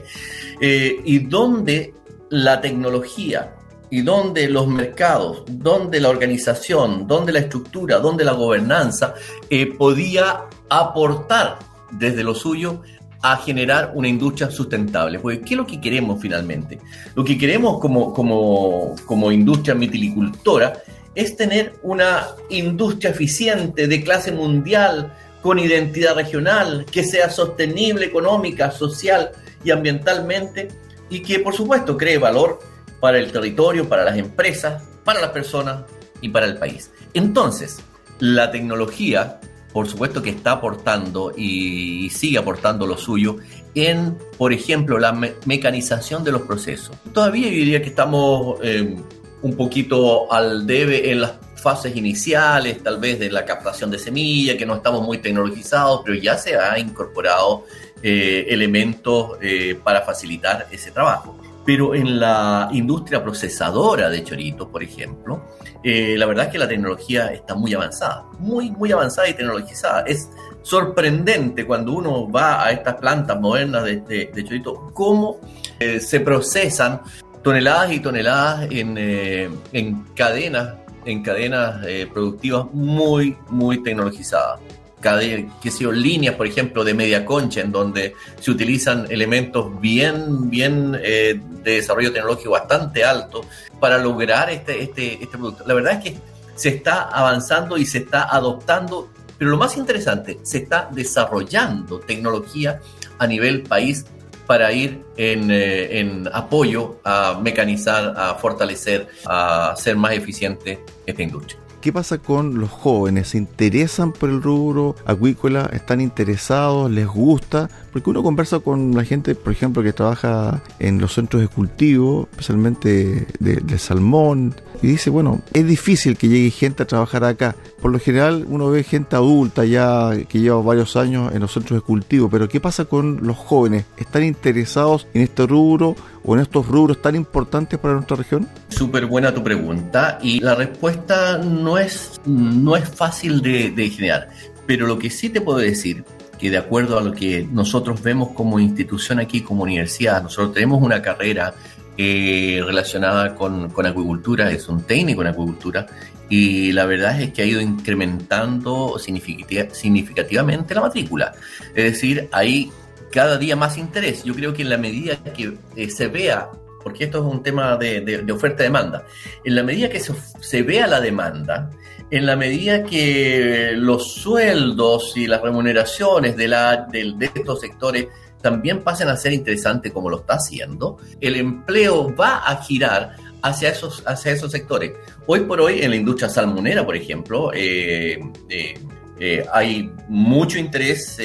y 1.03 1.19
donde 1.19 1.93
la 2.29 2.61
tecnología 2.61 3.56
y 3.89 4.01
donde 4.01 4.49
los 4.49 4.67
mercados, 4.67 5.43
donde 5.47 5.99
la 5.99 6.09
organización, 6.09 7.07
donde 7.07 7.31
la 7.31 7.39
estructura, 7.39 7.99
donde 7.99 8.25
la 8.25 8.33
gobernanza 8.33 9.13
eh, 9.49 9.67
podía 9.77 10.45
aportar 10.69 11.59
desde 11.91 12.23
lo 12.23 12.35
suyo 12.35 12.81
a 13.21 13.37
generar 13.37 13.91
una 13.95 14.07
industria 14.07 14.51
sustentable. 14.51 15.19
Porque, 15.19 15.41
¿qué 15.41 15.53
es 15.53 15.57
lo 15.57 15.65
que 15.65 15.81
queremos 15.81 16.21
finalmente? 16.21 16.79
Lo 17.15 17.23
que 17.23 17.37
queremos 17.37 17.79
como, 17.79 18.13
como, 18.13 18.95
como 19.05 19.31
industria 19.31 19.73
mitilicultora 19.73 20.73
es 21.15 21.35
tener 21.35 21.73
una 21.81 22.27
industria 22.49 23.11
eficiente 23.11 23.87
de 23.87 24.03
clase 24.03 24.31
mundial, 24.31 25.13
con 25.41 25.59
identidad 25.59 26.15
regional, 26.15 26.85
que 26.91 27.03
sea 27.03 27.29
sostenible 27.29 28.05
económica, 28.05 28.69
social 28.69 29.31
y 29.63 29.71
ambientalmente, 29.71 30.67
y 31.09 31.21
que 31.21 31.39
por 31.39 31.55
supuesto 31.55 31.97
cree 31.97 32.17
valor 32.17 32.59
para 32.99 33.19
el 33.19 33.31
territorio, 33.31 33.87
para 33.87 34.03
las 34.03 34.17
empresas, 34.17 34.83
para 35.03 35.21
las 35.21 35.31
personas 35.31 35.83
y 36.21 36.29
para 36.29 36.45
el 36.45 36.57
país. 36.57 36.91
Entonces, 37.13 37.81
la 38.19 38.51
tecnología, 38.51 39.39
por 39.71 39.87
supuesto 39.87 40.21
que 40.21 40.31
está 40.31 40.53
aportando 40.53 41.33
y 41.35 42.09
sigue 42.09 42.37
aportando 42.37 42.87
lo 42.87 42.97
suyo 42.97 43.37
en, 43.75 44.17
por 44.37 44.53
ejemplo, 44.53 44.97
la 44.97 45.13
mecanización 45.45 46.23
de 46.23 46.31
los 46.31 46.41
procesos. 46.41 46.95
Todavía 47.13 47.47
yo 47.47 47.53
diría 47.53 47.81
que 47.81 47.89
estamos 47.89 48.57
eh, 48.63 48.95
un 49.41 49.55
poquito 49.55 50.31
al 50.31 50.65
debe 50.65 51.11
en 51.11 51.21
las 51.21 51.33
fases 51.55 51.95
iniciales, 51.95 52.81
tal 52.81 52.99
vez 52.99 53.19
de 53.19 53.31
la 53.31 53.45
captación 53.45 53.91
de 53.91 53.99
semilla, 53.99 54.57
que 54.57 54.65
no 54.65 54.75
estamos 54.75 55.03
muy 55.03 55.19
tecnologizados, 55.19 56.01
pero 56.03 56.17
ya 56.17 56.37
se 56.37 56.55
ha 56.55 56.77
incorporado 56.79 57.65
eh, 58.01 58.45
elementos 58.49 59.37
eh, 59.41 59.79
para 59.83 60.01
facilitar 60.01 60.67
ese 60.71 60.91
trabajo 60.91 61.37
pero 61.67 61.93
en 61.93 62.17
la 62.17 62.69
industria 62.71 63.21
procesadora 63.21 64.09
de 64.09 64.23
choritos, 64.23 64.69
por 64.69 64.81
ejemplo, 64.81 65.47
eh, 65.83 66.15
la 66.17 66.25
verdad 66.25 66.45
es 66.45 66.51
que 66.53 66.59
la 66.59 66.67
tecnología 66.69 67.27
está 67.27 67.55
muy 67.55 67.73
avanzada, 67.73 68.23
muy, 68.39 68.71
muy 68.71 68.93
avanzada 68.93 69.27
y 69.27 69.33
tecnologizada. 69.33 70.03
Es 70.03 70.29
sorprendente 70.61 71.65
cuando 71.65 71.91
uno 71.91 72.31
va 72.31 72.63
a 72.65 72.71
estas 72.71 72.95
plantas 72.95 73.37
modernas 73.41 73.83
de, 73.83 74.31
choritos, 74.47 74.79
cómo 74.93 75.41
eh, 75.77 75.99
se 75.99 76.21
procesan 76.21 77.01
toneladas 77.43 77.91
y 77.91 77.99
toneladas 77.99 78.71
en, 78.71 78.95
eh, 78.97 79.49
en 79.73 80.05
cadenas, 80.15 80.73
en 81.03 81.21
cadenas 81.21 81.85
productivas 82.13 82.65
muy, 82.71 83.35
muy 83.49 83.83
tecnologizadas 83.83 84.61
qué 85.01 85.71
sé 85.71 85.83
yo, 85.83 85.91
líneas, 85.91 86.35
por 86.35 86.47
ejemplo, 86.47 86.83
de 86.83 86.93
media 86.93 87.25
concha, 87.25 87.61
en 87.61 87.71
donde 87.71 88.15
se 88.39 88.51
utilizan 88.51 89.05
elementos 89.09 89.79
bien, 89.79 90.49
bien 90.49 90.97
eh, 91.01 91.39
de 91.63 91.71
desarrollo 91.71 92.11
tecnológico 92.11 92.51
bastante 92.51 93.03
alto 93.03 93.41
para 93.79 93.97
lograr 93.97 94.49
este, 94.49 94.81
este, 94.81 95.13
este 95.13 95.37
producto. 95.37 95.63
La 95.67 95.73
verdad 95.73 95.93
es 95.93 96.11
que 96.11 96.19
se 96.55 96.69
está 96.69 97.03
avanzando 97.03 97.77
y 97.77 97.85
se 97.85 97.99
está 97.99 98.23
adoptando, 98.23 99.09
pero 99.37 99.51
lo 99.51 99.57
más 99.57 99.77
interesante, 99.77 100.39
se 100.43 100.59
está 100.59 100.89
desarrollando 100.91 101.99
tecnología 101.99 102.81
a 103.19 103.27
nivel 103.27 103.63
país 103.63 104.05
para 104.47 104.71
ir 104.71 105.03
en, 105.17 105.51
eh, 105.51 105.99
en, 105.99 106.29
apoyo 106.33 106.99
a 107.03 107.39
mecanizar, 107.39 108.13
a 108.17 108.35
fortalecer, 108.35 109.07
a 109.25 109.75
ser 109.77 109.95
más 109.97 110.13
eficiente 110.13 110.79
esta 111.05 111.21
industria. 111.21 111.59
¿Qué 111.81 111.93
pasa 111.93 112.17
con 112.17 112.59
los 112.59 112.71
jóvenes? 112.71 113.29
¿Se 113.29 113.37
interesan 113.37 114.11
por 114.11 114.29
el 114.29 114.41
rubro 114.41 114.95
acuícola? 115.05 115.69
¿Están 115.71 116.01
interesados? 116.01 116.89
¿Les 116.89 117.05
gusta? 117.05 117.69
Porque 117.93 118.09
uno 118.09 118.23
conversa 118.23 118.59
con 118.59 118.95
la 118.95 119.03
gente, 119.03 119.35
por 119.35 119.53
ejemplo, 119.53 119.83
que 119.83 119.93
trabaja 119.93 120.63
en 120.79 120.99
los 120.99 121.13
centros 121.13 121.41
de 121.41 121.47
cultivo, 121.47 122.27
especialmente 122.31 123.27
de, 123.39 123.77
salmón, 123.77 124.55
y 124.81 124.87
dice, 124.87 125.09
bueno, 125.09 125.41
es 125.53 125.65
difícil 125.65 126.17
que 126.17 126.27
llegue 126.27 126.51
gente 126.51 126.83
a 126.83 126.87
trabajar 126.87 127.23
acá. 127.23 127.55
Por 127.81 127.91
lo 127.91 127.99
general 127.99 128.45
uno 128.47 128.69
ve 128.69 128.83
gente 128.83 129.15
adulta 129.15 129.65
ya 129.65 130.11
que 130.27 130.39
lleva 130.39 130.61
varios 130.61 130.95
años 130.95 131.33
en 131.33 131.41
los 131.41 131.53
centros 131.53 131.79
de 131.79 131.85
cultivo, 131.85 132.29
pero 132.29 132.47
¿qué 132.49 132.59
pasa 132.59 132.85
con 132.85 133.25
los 133.25 133.37
jóvenes? 133.37 133.85
¿Están 133.97 134.23
interesados 134.23 135.07
en 135.13 135.21
este 135.21 135.45
rubro 135.45 135.95
o 136.23 136.35
en 136.35 136.41
estos 136.41 136.67
rubros 136.67 137.01
tan 137.01 137.15
importantes 137.15 137.79
para 137.79 137.95
nuestra 137.95 138.17
región? 138.17 138.47
Súper 138.69 139.05
buena 139.05 139.33
tu 139.33 139.43
pregunta 139.43 140.19
y 140.21 140.39
la 140.39 140.55
respuesta 140.55 141.37
no 141.37 141.77
es, 141.77 142.19
no 142.25 142.75
es 142.75 142.87
fácil 142.89 143.41
de, 143.41 143.71
de 143.71 143.89
generar, 143.89 144.29
pero 144.65 144.87
lo 144.87 144.99
que 144.99 145.09
sí 145.09 145.29
te 145.29 145.41
puedo 145.41 145.59
decir 145.59 146.03
que 146.37 146.51
de 146.51 146.57
acuerdo 146.57 146.97
a 146.97 147.01
lo 147.01 147.13
que 147.13 147.47
nosotros 147.51 148.01
vemos 148.01 148.29
como 148.29 148.59
institución 148.59 149.19
aquí, 149.19 149.41
como 149.41 149.63
universidad, 149.63 150.21
nosotros 150.21 150.53
tenemos 150.53 150.81
una 150.81 151.01
carrera 151.01 151.53
eh, 151.97 152.61
relacionada 152.65 153.33
con, 153.35 153.69
con, 153.69 153.85
acuicultura, 153.85 154.51
es 154.51 154.67
un 154.69 154.83
técnico 154.83 155.21
en 155.21 155.29
acuicultura, 155.29 155.87
y 156.29 156.71
la 156.71 156.85
verdad 156.85 157.19
es 157.21 157.31
que 157.31 157.41
ha 157.41 157.45
ido 157.45 157.61
incrementando 157.61 158.99
significativamente 158.99 160.75
la 160.75 160.81
matrícula. 160.81 161.33
Es 161.73 161.93
decir, 161.93 162.27
hay 162.31 162.71
cada 163.11 163.37
día 163.37 163.55
más 163.55 163.77
interés. 163.77 164.23
Yo 164.23 164.33
creo 164.33 164.53
que 164.53 164.61
en 164.61 164.69
la 164.69 164.77
medida 164.77 165.17
que 165.23 165.57
eh, 165.75 165.89
se 165.89 166.07
vea, 166.07 166.49
porque 166.83 167.05
esto 167.05 167.19
es 167.19 167.33
un 167.33 167.41
tema 167.41 167.77
de, 167.77 168.01
de, 168.01 168.31
oferta-demanda, 168.31 169.05
en 169.43 169.55
la 169.55 169.63
medida 169.63 169.89
que 169.89 169.99
se, 169.99 170.13
se 170.39 170.61
vea 170.61 170.87
la 170.87 171.01
demanda, 171.01 171.71
en 172.11 172.25
la 172.25 172.35
medida 172.35 172.83
que 172.83 173.71
los 173.75 174.13
sueldos 174.13 175.17
y 175.17 175.27
las 175.27 175.41
remuneraciones 175.41 176.37
de, 176.37 176.47
la, 176.47 176.87
de, 176.89 177.13
de 177.17 177.31
estos 177.33 177.59
sectores 177.59 178.07
también 178.41 178.83
pasen 178.83 179.09
a 179.09 179.17
ser 179.17 179.33
interesantes 179.33 179.91
como 179.91 180.09
lo 180.09 180.19
está 180.19 180.35
haciendo, 180.35 180.97
el 181.21 181.35
empleo 181.35 182.15
va 182.15 182.37
a 182.37 182.61
girar 182.63 183.15
hacia 183.41 183.69
esos, 183.69 184.03
hacia 184.05 184.31
esos 184.31 184.51
sectores. 184.51 184.93
Hoy 185.25 185.41
por 185.41 185.61
hoy 185.61 185.81
en 185.81 185.91
la 185.91 185.95
industria 185.95 186.29
salmonera, 186.29 186.85
por 186.85 186.95
ejemplo, 186.95 187.51
eh, 187.53 188.19
eh, 188.49 188.79
eh, 189.19 189.45
hay 189.51 189.91
mucho 190.07 190.59
interés 190.59 191.17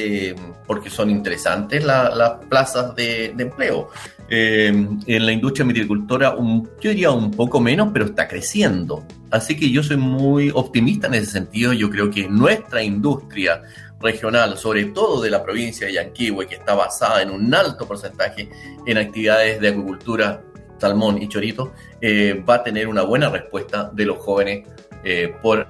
porque 0.66 0.88
son 0.88 1.10
interesantes 1.10 1.84
las 1.84 2.30
plazas 2.48 2.94
de, 2.96 3.26
empleo. 3.26 3.90
en 4.28 5.26
la 5.26 5.32
industria 5.32 5.66
viticultora, 5.66 6.34
yo 6.80 6.90
diría 6.90 7.10
un 7.10 7.30
poco 7.30 7.60
menos, 7.60 7.90
pero 7.92 8.06
está 8.06 8.26
creciendo. 8.26 9.04
Así 9.30 9.56
que 9.56 9.70
yo 9.70 9.82
soy 9.82 9.96
muy 9.96 10.50
optimista 10.54 11.06
en 11.06 11.14
ese 11.14 11.26
sentido. 11.26 11.72
Yo 11.72 11.90
creo 11.90 12.10
que 12.10 12.28
nuestra 12.28 12.82
industria 12.82 13.62
regional, 14.02 14.58
sobre 14.58 14.86
todo 14.86 15.20
de 15.22 15.30
la 15.30 15.42
provincia 15.42 15.86
de 15.86 15.94
Yanquihue, 15.94 16.46
que 16.46 16.56
está 16.56 16.74
basada 16.74 17.22
en 17.22 17.30
un 17.30 17.54
alto 17.54 17.86
porcentaje 17.86 18.48
en 18.86 18.98
actividades 18.98 19.60
de 19.60 19.68
acuicultura, 19.68 20.42
salmón 20.78 21.22
y 21.22 21.28
chorito, 21.28 21.72
eh, 22.00 22.42
va 22.48 22.56
a 22.56 22.64
tener 22.64 22.88
una 22.88 23.02
buena 23.02 23.30
respuesta 23.30 23.90
de 23.92 24.04
los 24.04 24.18
jóvenes 24.18 24.66
eh, 25.04 25.34
por, 25.40 25.66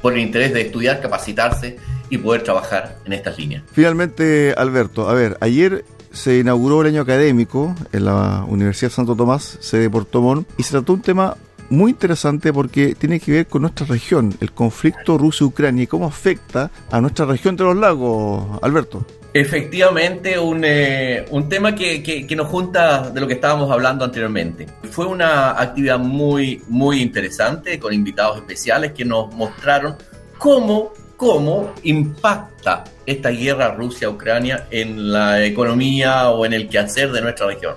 por 0.00 0.12
el 0.14 0.20
interés 0.20 0.54
de 0.54 0.62
estudiar, 0.62 1.00
capacitarse 1.00 1.76
y 2.08 2.18
poder 2.18 2.42
trabajar 2.42 2.96
en 3.04 3.12
estas 3.12 3.38
líneas. 3.38 3.62
Finalmente, 3.72 4.54
Alberto, 4.56 5.08
a 5.08 5.14
ver, 5.14 5.36
ayer 5.40 5.84
se 6.12 6.38
inauguró 6.38 6.82
el 6.82 6.88
año 6.88 7.02
académico 7.02 7.74
en 7.92 8.04
la 8.04 8.44
Universidad 8.48 8.90
Santo 8.90 9.14
Tomás, 9.14 9.58
sede 9.60 9.82
de 9.82 9.90
Puerto 9.90 10.20
Montt, 10.20 10.48
y 10.58 10.62
se 10.62 10.72
trató 10.72 10.94
un 10.94 11.02
tema 11.02 11.36
muy 11.70 11.92
interesante 11.92 12.52
porque 12.52 12.94
tiene 12.94 13.20
que 13.20 13.32
ver 13.32 13.46
con 13.46 13.62
nuestra 13.62 13.86
región, 13.86 14.34
el 14.40 14.52
conflicto 14.52 15.16
Rusia-Ucrania 15.16 15.84
y 15.84 15.86
cómo 15.86 16.06
afecta 16.06 16.70
a 16.90 17.00
nuestra 17.00 17.24
región 17.24 17.56
de 17.56 17.64
los 17.64 17.76
lagos, 17.76 18.58
Alberto. 18.62 19.06
Efectivamente, 19.32 20.36
un, 20.40 20.62
eh, 20.64 21.24
un 21.30 21.48
tema 21.48 21.72
que, 21.74 22.02
que, 22.02 22.36
nos 22.36 22.48
junta 22.48 23.10
de 23.10 23.20
lo 23.20 23.28
que 23.28 23.34
estábamos 23.34 23.70
hablando 23.70 24.04
anteriormente. 24.04 24.66
Fue 24.90 25.06
una 25.06 25.52
actividad 25.52 26.00
muy, 26.00 26.60
muy 26.66 27.00
interesante 27.00 27.78
con 27.78 27.94
invitados 27.94 28.38
especiales 28.38 28.90
que 28.90 29.04
nos 29.04 29.32
mostraron 29.32 29.94
cómo, 30.36 30.92
cómo 31.16 31.72
impacta 31.84 32.82
esta 33.06 33.30
guerra 33.30 33.72
Rusia-Ucrania 33.76 34.66
en 34.72 35.12
la 35.12 35.44
economía 35.44 36.30
o 36.30 36.44
en 36.44 36.52
el 36.52 36.68
quehacer 36.68 37.12
de 37.12 37.22
nuestra 37.22 37.46
región 37.46 37.74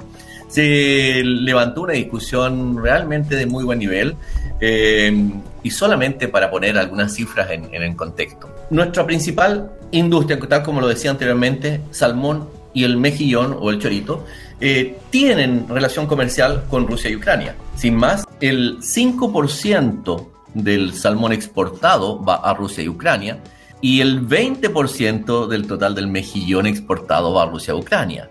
se 0.53 1.23
levantó 1.23 1.81
una 1.81 1.93
discusión 1.93 2.77
realmente 2.77 3.35
de 3.35 3.47
muy 3.47 3.63
buen 3.63 3.79
nivel 3.79 4.15
eh, 4.61 5.31
y 5.63 5.71
solamente 5.71 6.27
para 6.27 6.51
poner 6.51 6.77
algunas 6.77 7.15
cifras 7.15 7.49
en, 7.49 7.73
el 7.73 7.95
contexto. 7.95 8.47
Nuestra 8.69 9.03
principal 9.03 9.71
industria, 9.89 10.39
tal 10.39 10.61
como 10.61 10.79
lo 10.79 10.87
decía 10.87 11.09
anteriormente, 11.09 11.81
salmón 11.89 12.47
y 12.71 12.83
el 12.83 12.97
mejillón 12.97 13.57
o 13.59 13.71
el 13.71 13.79
chorito, 13.79 14.25
eh, 14.61 14.95
tienen 15.09 15.67
relación 15.67 16.05
comercial 16.05 16.65
con 16.69 16.85
Rusia 16.85 17.09
y 17.09 17.15
Ucrania. 17.15 17.55
Sin 17.75 17.95
más, 17.95 18.23
el 18.39 18.77
5% 18.77 20.27
del 20.53 20.93
salmón 20.93 21.33
exportado 21.33 22.23
va 22.23 22.35
a 22.35 22.53
Rusia 22.53 22.83
y 22.83 22.89
Ucrania 22.89 23.39
y 23.81 24.01
el 24.01 24.27
20% 24.27 25.47
del 25.47 25.65
total 25.65 25.95
del 25.95 26.05
mejillón 26.07 26.67
exportado 26.67 27.33
va 27.33 27.43
a 27.43 27.45
Rusia 27.47 27.73
y 27.73 27.77
Ucrania. 27.77 28.29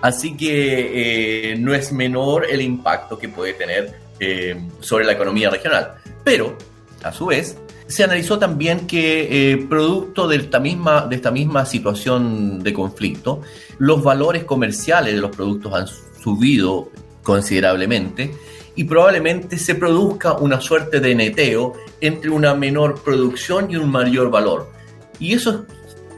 Así 0.00 0.36
que 0.36 1.52
eh, 1.52 1.56
no 1.56 1.74
es 1.74 1.92
menor 1.92 2.46
el 2.48 2.60
impacto 2.60 3.18
que 3.18 3.28
puede 3.28 3.54
tener 3.54 3.94
eh, 4.20 4.60
sobre 4.80 5.04
la 5.04 5.12
economía 5.12 5.50
regional. 5.50 5.94
Pero, 6.24 6.56
a 7.02 7.12
su 7.12 7.26
vez, 7.26 7.56
se 7.88 8.04
analizó 8.04 8.38
también 8.38 8.86
que, 8.86 9.52
eh, 9.52 9.66
producto 9.68 10.28
de 10.28 10.36
esta, 10.36 10.60
misma, 10.60 11.06
de 11.06 11.16
esta 11.16 11.30
misma 11.30 11.64
situación 11.64 12.62
de 12.62 12.72
conflicto, 12.72 13.40
los 13.78 14.02
valores 14.02 14.44
comerciales 14.44 15.14
de 15.14 15.20
los 15.20 15.34
productos 15.34 15.72
han 15.72 15.86
subido 16.22 16.90
considerablemente 17.22 18.34
y 18.76 18.84
probablemente 18.84 19.58
se 19.58 19.74
produzca 19.74 20.34
una 20.34 20.60
suerte 20.60 21.00
de 21.00 21.14
neteo 21.14 21.72
entre 22.00 22.30
una 22.30 22.54
menor 22.54 23.02
producción 23.02 23.70
y 23.70 23.76
un 23.76 23.90
mayor 23.90 24.30
valor. 24.30 24.70
Y 25.18 25.34
eso 25.34 25.66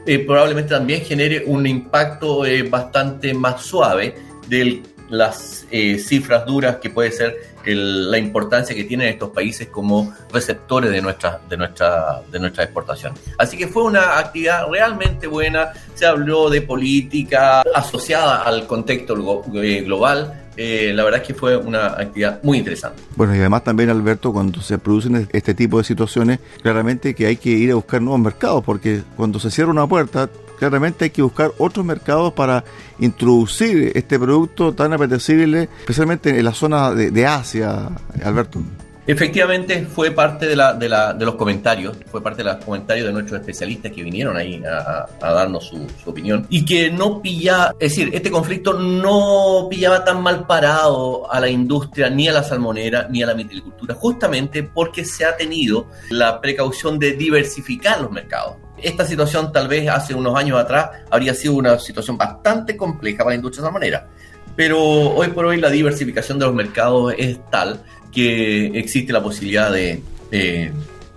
eh, 0.05 0.19
probablemente 0.19 0.71
también 0.71 1.01
genere 1.01 1.43
un 1.45 1.67
impacto 1.67 2.45
eh, 2.45 2.63
bastante 2.63 3.33
más 3.33 3.61
suave 3.61 4.15
de 4.47 4.81
las 5.09 5.67
eh, 5.69 5.99
cifras 5.99 6.45
duras 6.45 6.77
que 6.77 6.89
puede 6.89 7.11
ser 7.11 7.51
la 7.65 8.17
importancia 8.17 8.75
que 8.75 8.85
tienen 8.85 9.09
estos 9.09 9.29
países 9.29 9.67
como 9.67 10.15
receptores 10.33 10.89
de 10.89 10.99
nuestra, 10.99 11.39
de, 11.47 11.57
nuestra, 11.57 12.21
de 12.31 12.39
nuestra 12.39 12.63
exportación. 12.63 13.13
Así 13.37 13.55
que 13.55 13.67
fue 13.67 13.83
una 13.83 14.17
actividad 14.17 14.67
realmente 14.67 15.27
buena, 15.27 15.71
se 15.93 16.07
habló 16.07 16.49
de 16.49 16.61
política 16.63 17.61
asociada 17.75 18.41
al 18.43 18.65
contexto 18.65 19.15
global, 19.15 20.40
eh, 20.57 20.91
la 20.93 21.03
verdad 21.03 21.21
es 21.21 21.27
que 21.27 21.33
fue 21.33 21.55
una 21.57 21.87
actividad 21.87 22.41
muy 22.43 22.57
interesante. 22.57 23.01
Bueno, 23.15 23.35
y 23.35 23.39
además 23.39 23.63
también, 23.63 23.89
Alberto, 23.89 24.33
cuando 24.33 24.61
se 24.61 24.77
producen 24.77 25.27
este 25.31 25.53
tipo 25.53 25.77
de 25.77 25.83
situaciones, 25.83 26.39
claramente 26.61 27.15
que 27.15 27.25
hay 27.25 27.37
que 27.37 27.49
ir 27.49 27.71
a 27.71 27.75
buscar 27.75 28.01
nuevos 28.01 28.19
mercados, 28.19 28.63
porque 28.63 29.03
cuando 29.15 29.39
se 29.39 29.49
cierra 29.49 29.71
una 29.71 29.87
puerta, 29.87 30.29
claramente 30.59 31.05
hay 31.05 31.09
que 31.09 31.21
buscar 31.21 31.51
otros 31.57 31.85
mercados 31.85 32.33
para 32.33 32.63
introducir 32.99 33.91
este 33.95 34.19
producto 34.19 34.73
tan 34.73 34.93
apetecible, 34.93 35.69
especialmente 35.79 36.37
en 36.37 36.45
la 36.45 36.53
zona 36.53 36.91
de, 36.91 37.11
de 37.11 37.25
Asia, 37.25 37.89
Alberto. 38.23 38.61
Efectivamente, 39.07 39.83
fue 39.85 40.11
parte 40.11 40.45
de, 40.45 40.55
la, 40.55 40.73
de, 40.73 40.87
la, 40.87 41.13
de, 41.13 41.25
los 41.25 41.33
comentarios, 41.33 41.97
fue 42.05 42.21
parte 42.21 42.43
de 42.43 42.53
los 42.53 42.63
comentarios 42.63 43.07
de 43.07 43.13
nuestros 43.13 43.39
especialistas 43.39 43.91
que 43.91 44.03
vinieron 44.03 44.37
ahí 44.37 44.61
a, 44.63 45.07
darnos 45.19 45.65
su, 45.65 45.87
opinión 46.05 46.45
y 46.49 46.63
que 46.63 46.91
no 46.91 47.19
pilla, 47.19 47.73
es 47.79 47.95
decir, 47.95 48.11
este 48.13 48.29
conflicto 48.29 48.73
no 48.73 49.67
pillaba 49.69 50.05
tan 50.05 50.21
mal 50.21 50.45
parado 50.45 51.31
a 51.31 51.39
la 51.39 51.49
industria, 51.49 52.11
ni 52.11 52.27
a 52.27 52.33
la 52.33 52.43
salmonera, 52.43 53.07
ni 53.09 53.23
a 53.23 53.25
la 53.25 53.33
mitilicultura, 53.33 53.95
justamente 53.95 54.61
porque 54.63 55.03
se 55.03 55.25
ha 55.25 55.35
tenido 55.35 55.87
la 56.11 56.39
precaución 56.39 56.99
de 56.99 57.13
diversificar 57.13 58.01
los 58.01 58.11
mercados. 58.11 58.57
Esta 58.77 59.05
situación 59.05 59.51
tal 59.51 59.67
vez 59.67 59.89
hace 59.89 60.13
unos 60.13 60.35
años 60.35 60.59
atrás 60.59 60.89
habría 61.09 61.33
sido 61.33 61.55
una 61.55 61.79
situación 61.79 62.17
bastante 62.17 62.77
compleja 62.77 63.19
para 63.19 63.31
la 63.31 63.35
industria 63.35 63.63
salmonera, 63.63 64.07
pero 64.55 64.79
hoy 64.79 65.29
por 65.29 65.45
hoy 65.45 65.59
la 65.59 65.69
diversificación 65.69 66.37
de 66.37 66.45
los 66.45 66.53
mercados 66.53 67.15
es 67.17 67.39
tal 67.49 67.81
que 68.11 68.67
existe 68.77 69.13
la 69.13 69.23
posibilidad 69.23 69.71
de 69.71 70.01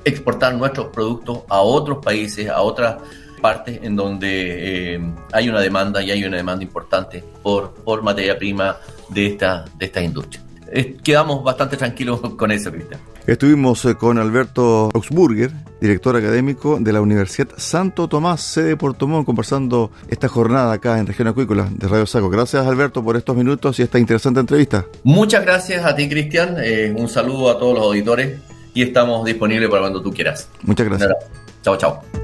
exportar 0.04 0.54
nuestros 0.54 0.88
productos 0.88 1.40
a 1.48 1.60
otros 1.60 2.04
países, 2.04 2.48
a 2.48 2.60
otras 2.60 2.96
partes 3.40 3.80
en 3.82 3.96
donde 3.96 4.94
eh, 4.94 5.00
hay 5.32 5.48
una 5.48 5.60
demanda 5.60 6.02
y 6.02 6.10
hay 6.10 6.24
una 6.24 6.36
demanda 6.36 6.62
importante 6.62 7.22
por, 7.42 7.74
por 7.74 8.02
materia 8.02 8.38
prima 8.38 8.76
de 9.08 9.26
esta, 9.26 9.64
de 9.76 9.86
esta 9.86 10.00
industria. 10.00 10.43
Quedamos 11.02 11.42
bastante 11.44 11.76
tranquilos 11.76 12.20
con 12.36 12.50
eso, 12.50 12.70
Cristian. 12.70 13.00
Estuvimos 13.26 13.84
eh, 13.86 13.94
con 13.94 14.18
Alberto 14.18 14.90
Augsburger, 14.92 15.50
director 15.80 16.14
académico 16.16 16.78
de 16.78 16.92
la 16.92 17.00
Universidad 17.00 17.48
Santo 17.56 18.06
Tomás, 18.08 18.42
sede 18.42 18.68
de 18.70 18.76
Puerto 18.76 19.06
Montt, 19.06 19.24
conversando 19.24 19.90
esta 20.08 20.28
jornada 20.28 20.72
acá 20.72 20.98
en 20.98 21.06
Región 21.06 21.28
Acuícola 21.28 21.68
de 21.70 21.88
Radio 21.88 22.06
Saco. 22.06 22.28
Gracias, 22.28 22.66
Alberto, 22.66 23.02
por 23.02 23.16
estos 23.16 23.34
minutos 23.36 23.78
y 23.78 23.82
esta 23.82 23.98
interesante 23.98 24.40
entrevista. 24.40 24.84
Muchas 25.04 25.42
gracias 25.42 25.84
a 25.84 25.94
ti, 25.94 26.08
Cristian. 26.08 26.56
Eh, 26.58 26.94
un 26.94 27.08
saludo 27.08 27.50
a 27.50 27.58
todos 27.58 27.74
los 27.74 27.84
auditores 27.84 28.40
y 28.74 28.82
estamos 28.82 29.24
disponibles 29.24 29.70
para 29.70 29.82
cuando 29.82 30.02
tú 30.02 30.12
quieras. 30.12 30.48
Muchas 30.62 30.86
gracias. 30.86 31.10
Chao, 31.62 31.76
chao. 31.78 32.23